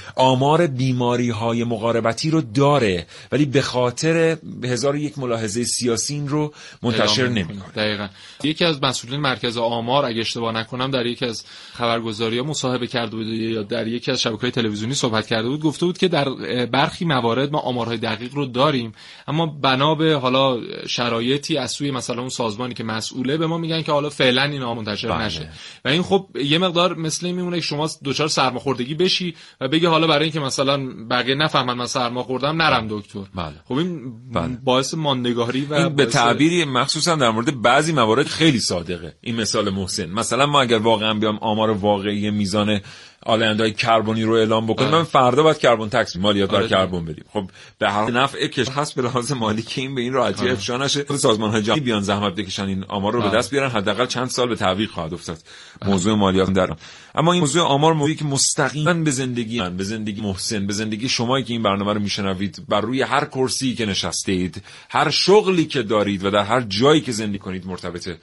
[0.68, 7.28] بیماری های مقاربتی رو داره ولی به خاطر هزار یک ملاحظه سیاسی این رو منتشر
[7.28, 7.72] نمی‌کنه.
[7.76, 8.08] دقیقا.
[8.44, 13.16] یکی از مسئولین مرکز آمار اگه اشتباه نکنم در یکی از خبرگزاری ها مصاحبه کرده
[13.16, 16.30] بود یا در یکی از شبکه‌های تلویزیونی صحبت کرده بود گفته بود که در
[16.66, 18.92] برخی موارد ما آمارهای دقیق رو داریم
[19.28, 23.82] اما بنا به حالا شرایطی از سوی مثلا اون سازمانی که مسئوله به ما میگن
[23.82, 25.26] که حالا فعلا این منتشر بله.
[25.26, 25.50] نشه.
[25.86, 30.08] و این خب یه مقدار مثل میمونه که شما دچار سرماخوردگی بشی و بگی حالا
[30.08, 33.20] برای اینکه مثلا بقیه نفهمن من سرما خوردم نرم دکتر.
[33.36, 33.54] بله.
[33.66, 34.58] خب این بله.
[34.64, 39.16] باعث ماندگاری و این به تعبیری مخصوصا در مورد بعضی موارد خیلی صادقه.
[39.22, 40.06] این مثال محسن.
[40.06, 42.80] مثلا ما اگر واقعا بیام آمار واقعی میزان
[43.26, 46.68] آلندهای کربنی رو اعلام بکنیم من فردا باید کربن تکس مالیات بر آره.
[46.68, 47.26] کربن بدیم.
[47.34, 47.50] خب
[47.80, 50.52] به هر نفع کش هست به لحاظ مالی که این به این راحتی آره.
[50.52, 51.04] افشا نشه.
[51.04, 53.70] سازمان های جهانی بیان زحمت بکشن این آمار رو به دست بیارن.
[53.70, 55.38] حداقل چند سال به تعویق خواهد افتاد.
[55.86, 56.76] موضوع مالیات در
[57.16, 61.10] اما این موضوع آمار موضوعی که مستقیما به زندگی من به زندگی محسن به زندگی
[61.10, 65.84] شمایی که این برنامه رو میشنوید بر روی هر کرسی که نشستید هر شغلی که
[65.84, 68.20] دارید و در هر جایی که زندگی کنید مرتبطه.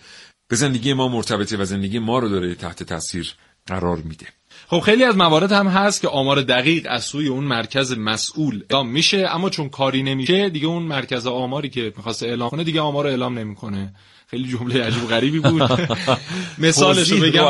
[0.48, 3.34] به زندگی ما مرتبطه و زندگی ما رو داره تحت تاثیر
[3.66, 4.26] قرار میده.
[4.66, 8.88] خب خیلی از موارد هم هست که آمار دقیق از سوی اون مرکز مسئول اعلام
[8.88, 13.04] میشه اما چون کاری نمیشه دیگه اون مرکز آماری که می‌خواسته اعلام کنه دیگه آمار
[13.04, 13.94] رو اعلام نمی‌کنه.
[14.30, 15.62] خیلی جمله عجیب غریبی بود.
[16.58, 17.44] مثالش رو بگم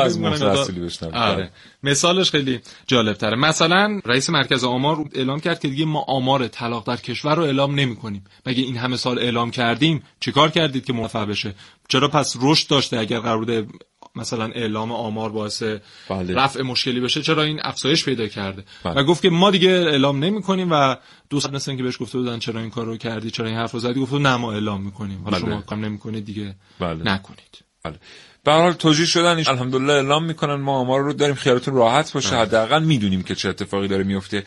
[0.85, 1.15] بشنوید.
[1.15, 1.51] آره.
[1.83, 6.87] مثالش خیلی جالب تره مثلا رئیس مرکز آمار اعلام کرد که دیگه ما آمار طلاق
[6.87, 10.93] در کشور رو اعلام نمی کنیم مگه این همه سال اعلام کردیم چیکار کردید که
[10.93, 11.55] موفق بشه؟
[11.87, 13.67] چرا پس رشد داشته اگر قرار بوده
[14.15, 15.63] مثلا اعلام آمار باعث
[16.09, 16.35] بله.
[16.35, 18.93] رفع مشکلی بشه چرا این افزایش پیدا کرده بله.
[18.93, 20.95] و گفت که ما دیگه اعلام نمی کنیم و
[21.29, 23.79] دوست مثلا که بهش گفته بودن چرا این کار رو کردی چرا این حرف رو
[23.79, 25.51] زدی گفت نه ما اعلام می‌کنیم حالا بله.
[25.51, 27.03] شما کام نمی کنید دیگه بله.
[27.03, 27.99] نکنید بله.
[28.43, 32.83] به حال توجیه شدن الحمدلله اعلام می‌کنن ما آمار رو داریم خیالتون راحت باشه حداقل
[32.83, 34.43] می‌دونیم که چه اتفاقی داره میفته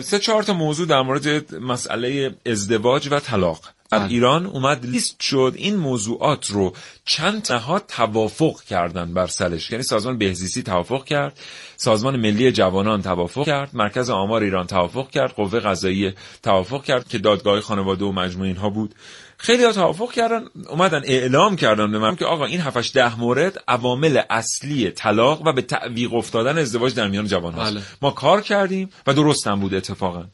[0.00, 3.60] سه چهار تا موضوع در مورد مسئله ازدواج و طلاق.
[3.90, 4.08] در بله.
[4.08, 6.72] ایران اومد لیست شد این موضوعات رو
[7.04, 9.70] چند نهاد توافق کردن بر سرش.
[9.70, 11.38] یعنی سازمان بهزیستی توافق کرد
[11.76, 17.18] سازمان ملی جوانان توافق کرد مرکز آمار ایران توافق کرد قوه قضاییه توافق کرد که
[17.18, 18.94] دادگاه خانواده و مجموعه اینها بود.
[19.42, 23.64] خیلی ها توافق کردن اومدن اعلام کردن به من که آقا این 7 ده مورد
[23.68, 27.82] عوامل اصلی طلاق و به تعویق افتادن ازدواج در میان جوان هاست بله.
[28.02, 30.24] ما کار کردیم و درست هم بود اتفاقا.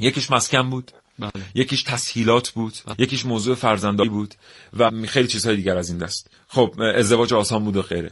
[0.00, 0.90] یکیش مسکن بود.
[1.18, 1.30] بله.
[1.54, 2.74] یکیش تسهیلات بود.
[2.98, 4.34] یکیش موضوع فرزندایی بود.
[4.78, 6.30] و خیلی چیزهای دیگر از این دست.
[6.48, 8.10] خب ازدواج آسان بود و غیره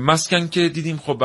[0.00, 1.22] مسکن که دیدیم خب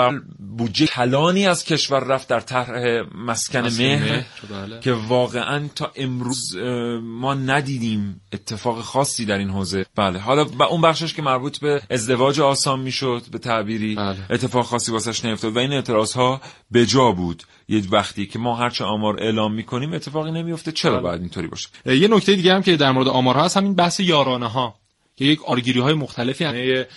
[0.58, 4.80] بودجه کلانی از کشور رفت در طرح مسکن مسکن مهر مهر، بله.
[4.80, 6.56] که واقعا تا امروز
[7.04, 11.82] ما ندیدیم اتفاق خاصی در این حوزه بله حالا و اون بخشش که مربوط به
[11.90, 14.18] ازدواج آسان می‌شد به تعبیری بله.
[14.30, 16.42] اتفاق خاصی واسش نیفتاد و این اعتراض ها
[16.72, 21.02] به جا بود یه وقتی که ما هرچه آمار اعلام می‌کنیم اتفاقی نمیفته چرا بله.
[21.02, 24.48] باید اینطوری باشه یه نکته دیگه هم که در مورد آمارها هست همین بحث یارانه
[24.48, 24.76] ها
[25.20, 26.88] که یک آرگیری های مختلفی همه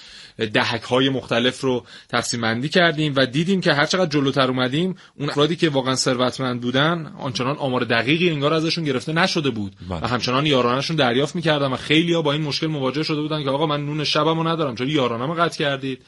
[0.53, 5.31] دهک های مختلف رو تقسیم بندی کردیم و دیدیم که هر چقدر جلوتر اومدیم اون
[5.31, 10.05] افرادی که واقعا ثروتمند بودن آنچنان آمار دقیقی انگار ازشون گرفته نشده بود بله.
[10.05, 13.51] و همچنان یارانهشون دریافت می‌کردن و خیلی ها با این مشکل مواجه شده بودن که
[13.51, 16.03] آقا من نون شبمو ندارم چرا یارانه‌مو قطع کردید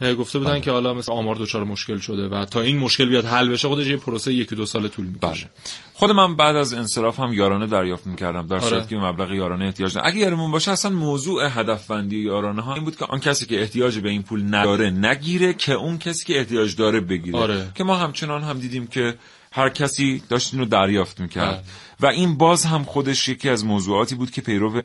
[0.00, 3.48] گفته بودن که حالا مثل آمار دچار مشکل شده و تا این مشکل بیاد حل
[3.48, 5.44] بشه خودش یه پروسه یکی دو سال طول می‌کشه.
[5.44, 5.50] بله.
[5.94, 8.68] خود من بعد از انصراف هم یارانه دریافت می‌کردم در آره.
[8.68, 10.06] صورتی که مبلغ یارانه احتیاج دارم.
[10.06, 13.60] اگه یارمون باشه اصلا موضوع هدف بندی یارانه ها این بود که آن کسی که
[13.60, 17.38] احتیاج به این پول نداره نگیره که اون کسی که احتیاج داره بگیره.
[17.38, 17.72] آره.
[17.74, 19.14] که ما همچنان هم دیدیم که
[19.52, 21.54] هر کسی داشت اینو دریافت می‌کرد.
[21.54, 21.62] بله.
[22.00, 24.82] و این باز هم خودش یکی از موضوعاتی بود که پیرو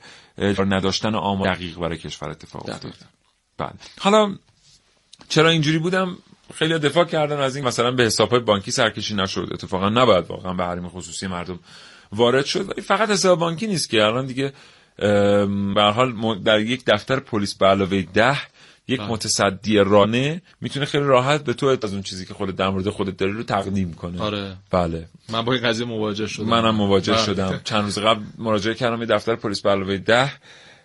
[0.60, 2.93] نداشتن آمار دقیق برای کشور اتفاق افتاد.
[3.57, 3.74] بله.
[3.99, 4.36] حالا
[5.30, 6.18] چرا اینجوری بودم؟
[6.54, 9.50] خیلی دفاع کردن از این مثلا به حسابهای بانکی سرکشی نشد.
[9.52, 11.60] اتفاقا نباید واقعا به حریم خصوصی مردم
[12.12, 12.70] وارد شد.
[12.70, 14.04] ولی فقط حساب بانکی نیست که.
[14.04, 14.54] الان دیگه
[15.76, 18.38] به حال در یک دفتر پلیس به علاوه ده
[18.88, 19.10] یک بله.
[19.10, 23.18] متصدی رانه می‌تونه خیلی راحت به تو از اون چیزی که خودت در مورد خودت
[23.18, 24.22] داری رو تقدیم کنه.
[24.22, 24.56] آره.
[24.72, 25.08] بله.
[25.30, 26.46] من با این قضیه مواجه شدم.
[26.46, 27.24] منم مواجه بله.
[27.24, 27.60] شدم.
[27.64, 30.32] چند روز قبل مراجعه کردم یه دفتر پلیس به علاوه ده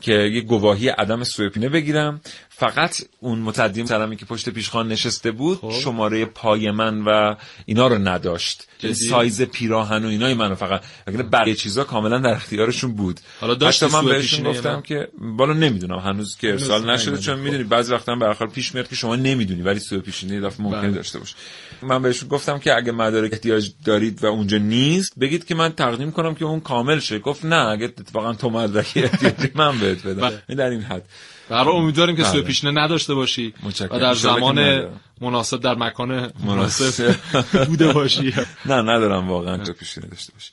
[0.00, 2.20] که یه گواهی عدم سوء بگیرم.
[2.56, 5.70] فقط اون متدیم سلمی که پشت پیشخان نشسته بود خب.
[5.70, 7.34] شماره پای من و
[7.66, 12.32] اینا رو نداشت جدی؟ سایز پیراهن و اینای منو فقط اگر بقیه چیزا کاملا در
[12.32, 16.90] اختیارشون بود حالا داشتی حتی من بهشون گفتم من؟ که بالا نمی‌دونم هنوز که ارسال
[16.90, 17.18] نشده.
[17.18, 17.42] چون خب.
[17.42, 20.80] می‌دونی بعضی وقتا به حال پیش میاد که شما نمی‌دونی ولی سوء پیشینه دفعه ممکنه
[20.80, 20.90] بله.
[20.90, 21.34] داشته باشه
[21.82, 26.12] من بهشون گفتم که اگه مدارک احتیاج دارید و اونجا نیست بگید که من تقدیم
[26.12, 29.10] کنم که اون کامل شه گفت نه اگه اتفاقا تو مدرک
[29.54, 30.42] من بهت بدم بله.
[30.48, 31.08] این در این حد
[31.48, 32.32] برای امیدواریم که بله.
[32.32, 33.96] سوء پیشینه نداشته باشی متشکرم.
[33.96, 34.88] و در زمان.
[35.20, 37.16] مناسب در مکان مناسب.
[37.68, 38.34] بوده باشی
[38.66, 40.50] نه ندارم واقعا تو پیشینه داشته باشی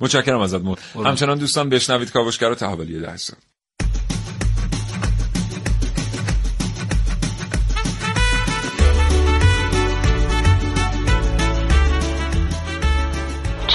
[0.00, 0.60] متشکرم ازت
[0.94, 3.16] همچنان دوستان بشنوید کاوشگر و تحولی ده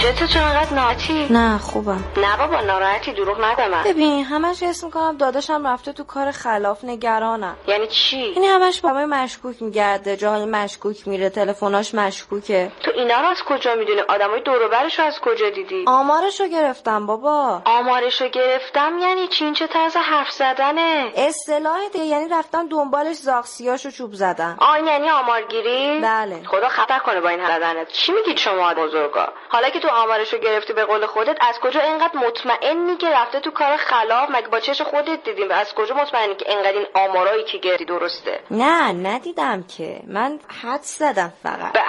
[0.08, 2.04] چته چرا انقدر ناراحتی نه خوبم.
[2.18, 3.84] نه بابا ناراحتی دروغ نگه من.
[3.84, 7.56] ببین همش حس می‌کنم داداشم رفته تو کار خلاف نگرانم.
[7.68, 12.72] یعنی چی؟ این همش با همه مشکوک میگرده جاهای مشکوک میره تلفناش مشکوکه.
[12.84, 16.48] تو اینا رو از کجا می‌دونی؟ آدمای دور و برش رو از کجا دیدی؟ آمارشو
[16.48, 17.62] گرفتم بابا.
[17.66, 23.92] آمارش رو گرفتم یعنی چی؟ این چه طرز حرف زدنه؟ اصطلاح یعنی رفتم دنبالش زاغسیاشو
[23.92, 24.58] چوب زدم.
[24.60, 26.42] آین یعنی آمارگیری؟ بله.
[26.46, 30.40] خدا خطر کنه با این حرف چی میگید شما بزرگا؟ حالا که تو آمارش رو
[30.40, 34.60] گرفتی به قول خودت از کجا اینقدر مطمئنی که رفته تو کار خلاف مگه با
[34.60, 39.64] چش خودت دیدیم؟ از کجا مطمئنی که اینقدر این آمارایی که گرفتی درسته؟ نه ندیدم
[39.64, 40.00] که.
[40.08, 41.74] من حد زدم فقط.
[41.74, 41.82] به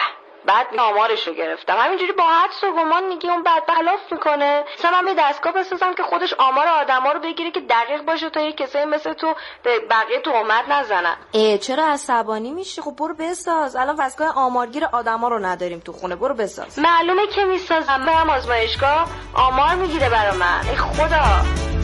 [0.47, 1.76] بعد آمارش رو گرفتم.
[1.78, 4.64] همینجوری با حدس و گمان میگه اون بعد بلاف می‌کنه.
[4.78, 8.41] مثلا من به دستگاه بسازم که خودش آمار آدما رو بگیره که دقیق باشه تا
[8.41, 11.16] یه کسایی مثل تو به بقیه تهمت نزنن.
[11.32, 13.76] ای چرا عصبانی میشی؟ خب برو بساز.
[13.76, 16.16] الان دستگاه آمارگیر آدما رو نداریم تو خونه.
[16.16, 16.78] برو بساز.
[16.78, 18.05] معلومه که می‌سازم.
[18.07, 20.61] برم آزمایشگاه آمار می‌گیره برا من.
[20.70, 21.78] ای خدا.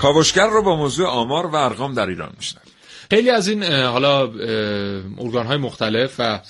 [0.00, 2.62] کاوشگر رو با موضوع آمار و ارقام در ایران میشنن
[3.10, 4.22] خیلی از این حالا
[5.18, 6.40] ارگان های مختلف و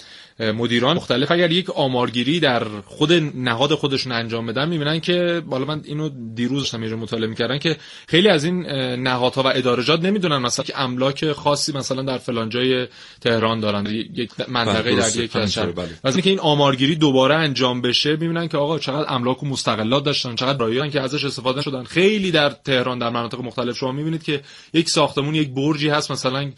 [0.41, 5.81] مدیران مختلف اگر یک آمارگیری در خود نهاد خودشون انجام بدن می‌بینن که بالا من
[5.85, 7.77] اینو دیروز داشتم یه مطالعه می‌کردن که
[8.09, 8.67] خیلی از این
[8.97, 12.87] نهادها و ادارجات نمی‌دونن مثلا که املاک خاصی مثلا در فلان جای
[13.21, 15.89] تهران دارن یک منطقه در یک از بله.
[16.05, 20.59] اینکه این آمارگیری دوباره انجام بشه می‌بینن که آقا چقدر املاک و مستقلات داشتن چقدر
[20.59, 24.41] رایگان که ازش استفاده شدن خیلی در تهران در مناطق مختلف شما می‌بینید که
[24.75, 26.51] یک ساختمون یک برجی هست مثلا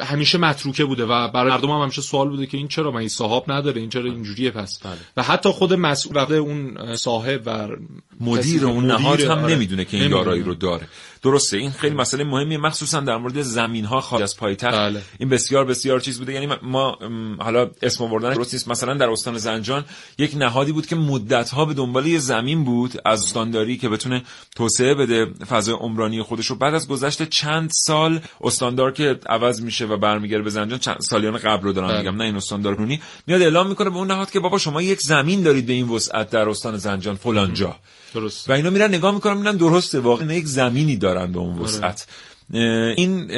[0.00, 3.08] همیشه متروکه بوده و برای مردم هم همیشه سوال بوده که این چرا من این
[3.08, 4.92] صاحب نداره این چرا اینجوریه پس بله.
[5.16, 7.68] و حتی خود مسئول اون صاحب و
[8.20, 9.54] مدیر اون نهاد هم آره.
[9.54, 10.88] نمی‌دونه که این دارایی رو داره
[11.22, 12.58] درسته این خیلی مسئله مهمیه.
[12.58, 14.74] مخصوصا در مورد زمین ها خارج از پایتخت.
[14.74, 15.02] بله.
[15.18, 16.32] این بسیار بسیار چیز بوده.
[16.32, 16.98] یعنی ما
[17.38, 18.68] حالا اسم آوردن درست نیست.
[18.68, 19.84] مثلا در استان زنجان
[20.18, 24.22] یک نهادی بود که مدت ها به دنبال یه زمین بود از استانداری که بتونه
[24.56, 29.86] توسعه بده فضای عمرانی خودش رو بعد از گذشت چند سال استاندار که عوض میشه
[29.86, 31.98] و برمیگره به زنجان چند سالیان قبل رو دارم بله.
[31.98, 32.76] میگم نه این استاندار
[33.26, 36.30] میاد اعلام می‌کنه به اون نهاد که بابا شما یک زمین دارید به این وسعت
[36.30, 37.76] در استان زنجان فلان جا.
[38.14, 41.62] درست و اینا میرن نگاه می‌کنن می‌بینن درسته واقعا یک زمینی دارن به اون آره.
[41.62, 42.06] وسعت
[42.52, 43.30] این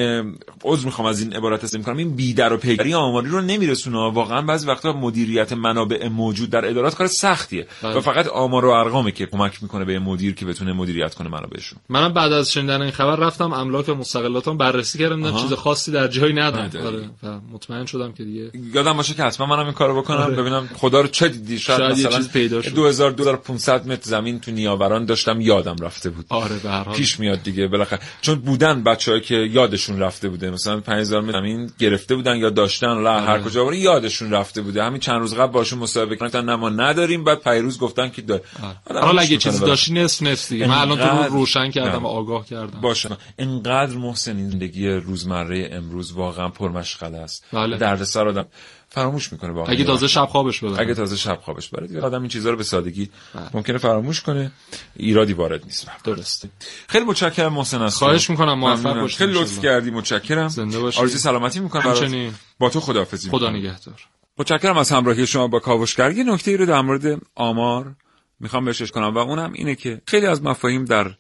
[0.65, 3.99] عذر می‌خوام از این عبارت استفاده می‌کنم این بیدر و پیگیری آماری رو نمیرسونه.
[3.99, 7.67] واقعا بعضی وقتا مدیریت منابع موجود در ادارات کار سختیه.
[7.83, 7.95] بله.
[7.95, 11.79] و فقط آمار و ارقامه که کمک می‌کنه به مدیر که بتونه مدیریت کنه منابعشون.
[11.89, 16.35] منم بعد از شنیدن این خبر رفتم املاک مستقلاتم بررسی کردم چیز خاصی در جایی
[16.35, 16.71] ندارم.
[16.87, 20.19] آره و مطمئن شدم که دیگه یادم باشه که حتما منم این کارو بکنم.
[20.19, 20.37] آره.
[20.37, 21.59] ببینم خدا رو چه دیدی.
[21.59, 26.27] شاید, شاید مثلا پیدا 2000 دلار 500 متر زمین تو نیاوران داشتم یادم رفته بود.
[26.29, 26.97] آره به هر حال.
[26.97, 28.01] پیش میاد دیگه بالاخره.
[28.21, 30.51] چون بودن بچه‌ای که یادشون رفته بوده.
[30.51, 33.43] مثلا 5000 متر زمین گرفته بودن یا داشتن لا هر آره.
[33.43, 34.85] کجا بره یادشون رفته بوده.
[34.85, 37.25] همین چند روز قبل باشون مصاحبه کردن نه ما نداریم.
[37.25, 38.43] بعد پیروز گفتن که داره.
[38.91, 42.47] حالا اگه چیزی داشتی نصف نصف دیگه من الان تو رو روشن کردم و آگاه
[42.47, 42.81] کردم.
[42.81, 43.09] باشه.
[43.39, 47.45] اینقدر محسن این زندگی روزمره امروز واقعا پرمشغله است.
[47.53, 47.77] بله.
[47.77, 48.47] دردسر آدم.
[48.95, 49.73] فراموش می‌کنه واقعا.
[49.73, 50.81] اگه تازه شب خوابش ببره.
[50.81, 53.51] اگه تازه شب خوابش بره آدم این چیزا رو به سادگی بله.
[53.55, 54.53] ممکنه فراموش کنه
[54.97, 55.91] ایرادی وارد نیست.
[56.05, 56.49] درسته.
[56.89, 60.49] خیلی متشکرم محسن از خواهش می‌کنم موفق باشید خیلی لطف کردی متشکرم.
[60.49, 64.01] زنده باشید آرزوی سلامتی می‌کنم با تو خداحافظی خدا نگهدار.
[64.39, 66.11] متشکرم از همراهی شما با کاوشگر.
[66.11, 67.95] یه نکته ای رو در مورد آمار
[68.41, 71.11] می‌خوام بهش کنم و اونم اینه که خیلی از مفاهیم در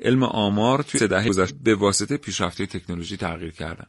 [0.00, 3.86] علم آمار توی دهه گذشته به واسطه پیشرفته تکنولوژی تغییر کردن.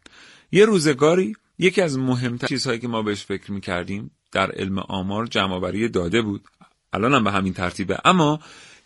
[0.52, 5.89] یه روزگاری یکی از مهمتر چیزهایی که ما بهش فکر می‌کردیم در علم آمار جمعآوری
[5.89, 6.41] داده بود.
[6.93, 7.97] الان هم به همین ترتیبه.
[8.06, 8.39] اما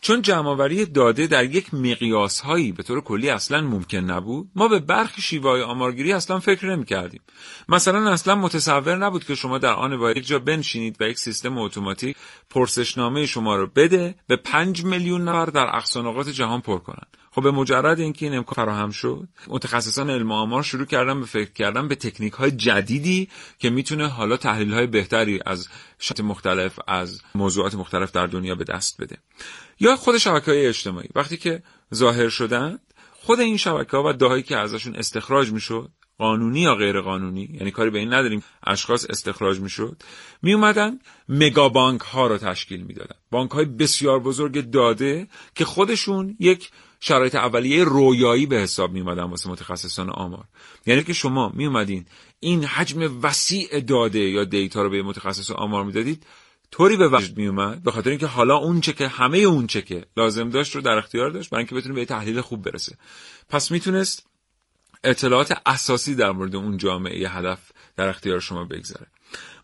[0.04, 4.80] چون جمعآوری داده در یک مقیاس هایی به طور کلی اصلا ممکن نبود ما به
[4.80, 7.22] برخی شیوه آمارگیری اصلا فکر نمی کردیم
[7.70, 12.18] مثلا اصلا متصور نبود که شما در آن واحد جا بنشینید و یک سیستم اتوماتیک
[12.50, 17.52] پرسشنامه شما رو بده به پنج میلیون نفر در اقصا جهان پر کنن خب به
[17.52, 21.96] مجرد اینکه این امکان فراهم شد متخصصان علم آمار شروع کردن به فکر کردن به
[21.96, 23.30] تکنیک های جدیدی
[23.60, 25.68] که می‌تونه حالا تحلیل های بهتری از
[26.00, 29.18] شات مختلف از موضوعات مختلف در دنیا به دست بده.
[29.80, 31.10] یا خود شبکه های اجتماعی.
[31.16, 31.64] وقتی که
[31.94, 32.80] ظاهر شدن
[33.14, 37.72] خود این شبکه ها و داهایی که ازشون استخراج می‌شد قانونی یا غیر قانونی یعنی
[37.72, 40.04] کاری به این نداریم اشخاص استخراج می‌شد
[40.42, 43.16] می اومدن مگا بانک ها رو تشکیل می‌دادن.
[43.32, 46.72] بانک های بسیار بزرگ داده که خودشون یک
[47.06, 50.44] شرایط اولیه رویایی به حساب می اومدن واسه متخصصان آمار.
[50.86, 52.06] یعنی که شما می اومدین
[52.40, 56.26] این حجم وسیع داده یا دیتا رو به متخصص آمار می‌دادید
[56.72, 59.82] طوری به وجود می اومد به خاطر اینکه حالا اون چه که همه اون چه
[59.82, 62.98] که لازم داشت رو در اختیار داشت برای اینکه بتونه به تحلیل خوب برسه.
[63.50, 64.28] پس می‌تونست
[65.04, 69.08] اطلاعات اساسی در مورد اون جامعه هدف در اختیار شما بگذاره.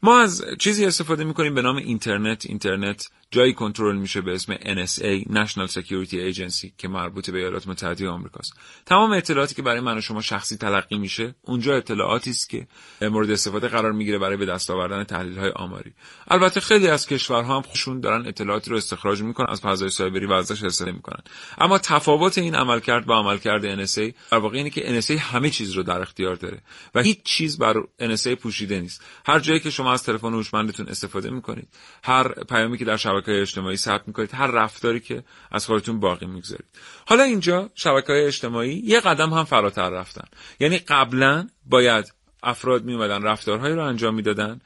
[0.04, 2.46] ما از چیزی استفاده می‌کنیم به نام اینترنت.
[2.46, 8.10] اینترنت جایی کنترل میشه به اسم NSA National Security Agency که مربوط به ایالات متحده
[8.10, 8.54] آمریکاست.
[8.86, 12.68] تمام اطلاعاتی که برای من و شما شخصی تلقی میشه اونجا اطلاعاتی است که
[13.02, 15.94] مورد استفاده قرار می‌گیره برای به دست آوردن تحلیل های آماری.
[16.28, 20.34] البته خیلی از کشورها هم خودشون دارن اطلاعاتی رو استخراج می‌کنن از فضای سایبری و
[20.34, 21.24] ازش استفاده می‌کنن.
[21.58, 25.84] اما تفاوت این عملکرد با عملکرد NSA در واقع اینه که NSA همه چیز رو
[25.84, 26.62] در اختیار داره
[26.96, 29.04] و هیچ چیز بر NSA پوشیده نیست.
[29.26, 31.68] هر جایی که شما از تلفن هوشمندتون استفاده می‌کنید.
[32.04, 36.66] هر پیامی که در شبکه اجتماعی ثبت می‌کنید هر رفتاری که از خودتون باقی می‌گذارید.
[37.06, 40.28] حالا اینجا شبکه های اجتماعی یه قدم هم فراتر رفتن.
[40.60, 42.14] یعنی قبلا باید
[42.44, 44.62] افراد می اومدن رفتارهایی رو انجام می‌دادن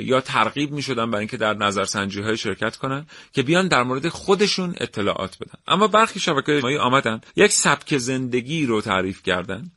[0.00, 4.08] یا ترغیب می شدن برای اینکه در نظرسنجی های شرکت کنن که بیان در مورد
[4.08, 5.58] خودشون اطلاعات بدن.
[5.66, 9.70] اما برخی شبکه اجتماعی آمدن یک سبک زندگی رو تعریف کردن.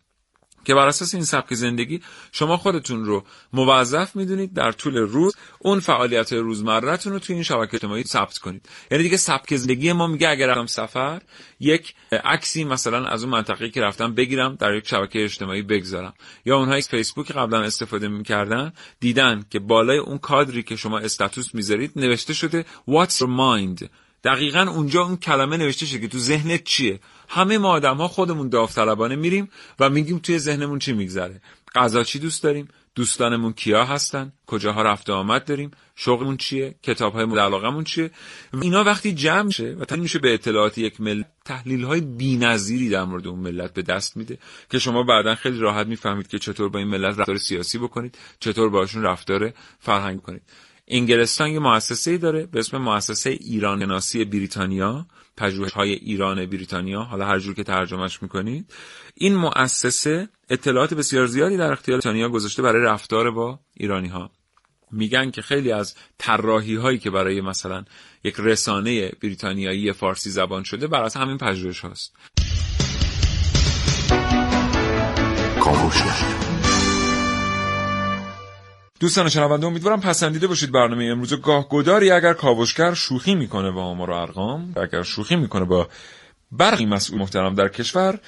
[0.68, 2.02] که بر اساس این سبک زندگی
[2.32, 7.74] شما خودتون رو موظف می‌دونید در طول روز اون فعالیت روزمرهتون رو توی این شبکه
[7.74, 8.70] اجتماعی ثبت کنید.
[8.92, 11.22] یعنی دیگه سبک زندگی ما میگه اگر رفتم سفر
[11.60, 16.14] یک عکسی مثلا از اون منطقه که رفتم بگیرم در یک شبکه اجتماعی بگذارم.
[16.46, 21.92] یا اونهایی فیسبوک قبلا استفاده می‌کردن دیدن که بالای اون کادری که شما استاتوس می‌ذارید
[21.96, 23.88] نوشته شده what's your mind
[24.28, 27.00] دقیقا اونجا اون کلمه نوشته شده که تو ذهنت چیه؟
[27.30, 29.50] همه ما آدم ها خودمون داوطلبانه میریم
[29.80, 31.42] و میگیم توی ذهنمون چی میگذره.
[31.76, 37.26] غذا چی دوست داریم؟ دوستانمون کیا هستن؟ کجاها رفت آمد داریم؟ شغلمون چیه؟ کتاب های
[37.26, 38.12] مورد علاقمون چیه؟
[38.62, 43.04] اینا وقتی جمع میشه و تبدیل میشه به اطلاعات یک ملت تحلیل های بی‌نظیری در
[43.04, 44.38] مورد اون ملت به دست میده
[44.70, 48.70] که شما بعدا خیلی راحت می‌فهمید که چطور با این ملت رفتار سیاسی بکنید چطور
[48.70, 50.42] باشون رفتار فرهنگ کنید.
[50.88, 55.06] انگلستان یه مؤسسه داره به اسم مؤسسه ایران ناسی بریتانیا
[55.38, 57.02] پژوهش‌های ایران بریتانیا.
[57.02, 58.74] حالا هر جور که ترجمهش می‌کنید.
[59.16, 64.32] این مؤسسه اطلاعات بسیار زیادی در اختیار بریتانیا گذاشته برای رفتار با ایرانی ها
[64.92, 67.86] میگن که خیلی از طراحی هایی که برای مثلا
[68.24, 72.14] یک رسانه بریتانیایی فارسی زبان شده بر همین پژوهش هاست
[79.00, 81.42] دوستان شنونده امیدوارم پسندیده باشید برنامه امروز.
[81.42, 85.88] گاه گداری اگر کاوشگر شوخی می‌کنه با آمار و ارقام اگر شوخی می‌کنه با
[86.52, 88.20] برخی مسئول محترم در کشور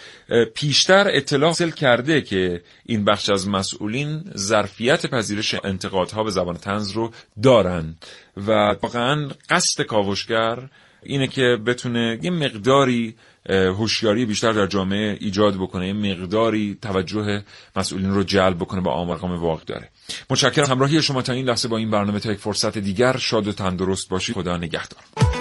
[0.53, 6.91] پیشتر اطلاع حاصل کرده که این بخش از مسئولین ظرفیت پذیرش انتقادها به زبان تنز
[6.91, 7.11] رو
[7.43, 7.95] دارن.
[8.37, 8.51] و
[8.81, 10.69] واقعا قصد کاوشگر
[11.03, 13.15] اینه که بتونه یه مقداری
[13.49, 15.87] هوشیاری بیشتر در جامعه ایجاد بکنه.
[15.87, 17.43] یه مقداری توجه
[17.75, 19.89] مسئولین رو جلب بکنه با آمارقام واقع داره.
[20.29, 20.65] متشکرم.
[20.65, 24.09] همراهی شما تا این لحظه با این برنامه تا یک فرصت دیگر شاد و تندرست
[24.09, 24.35] باشید.
[24.35, 25.38] خدا نگهدار.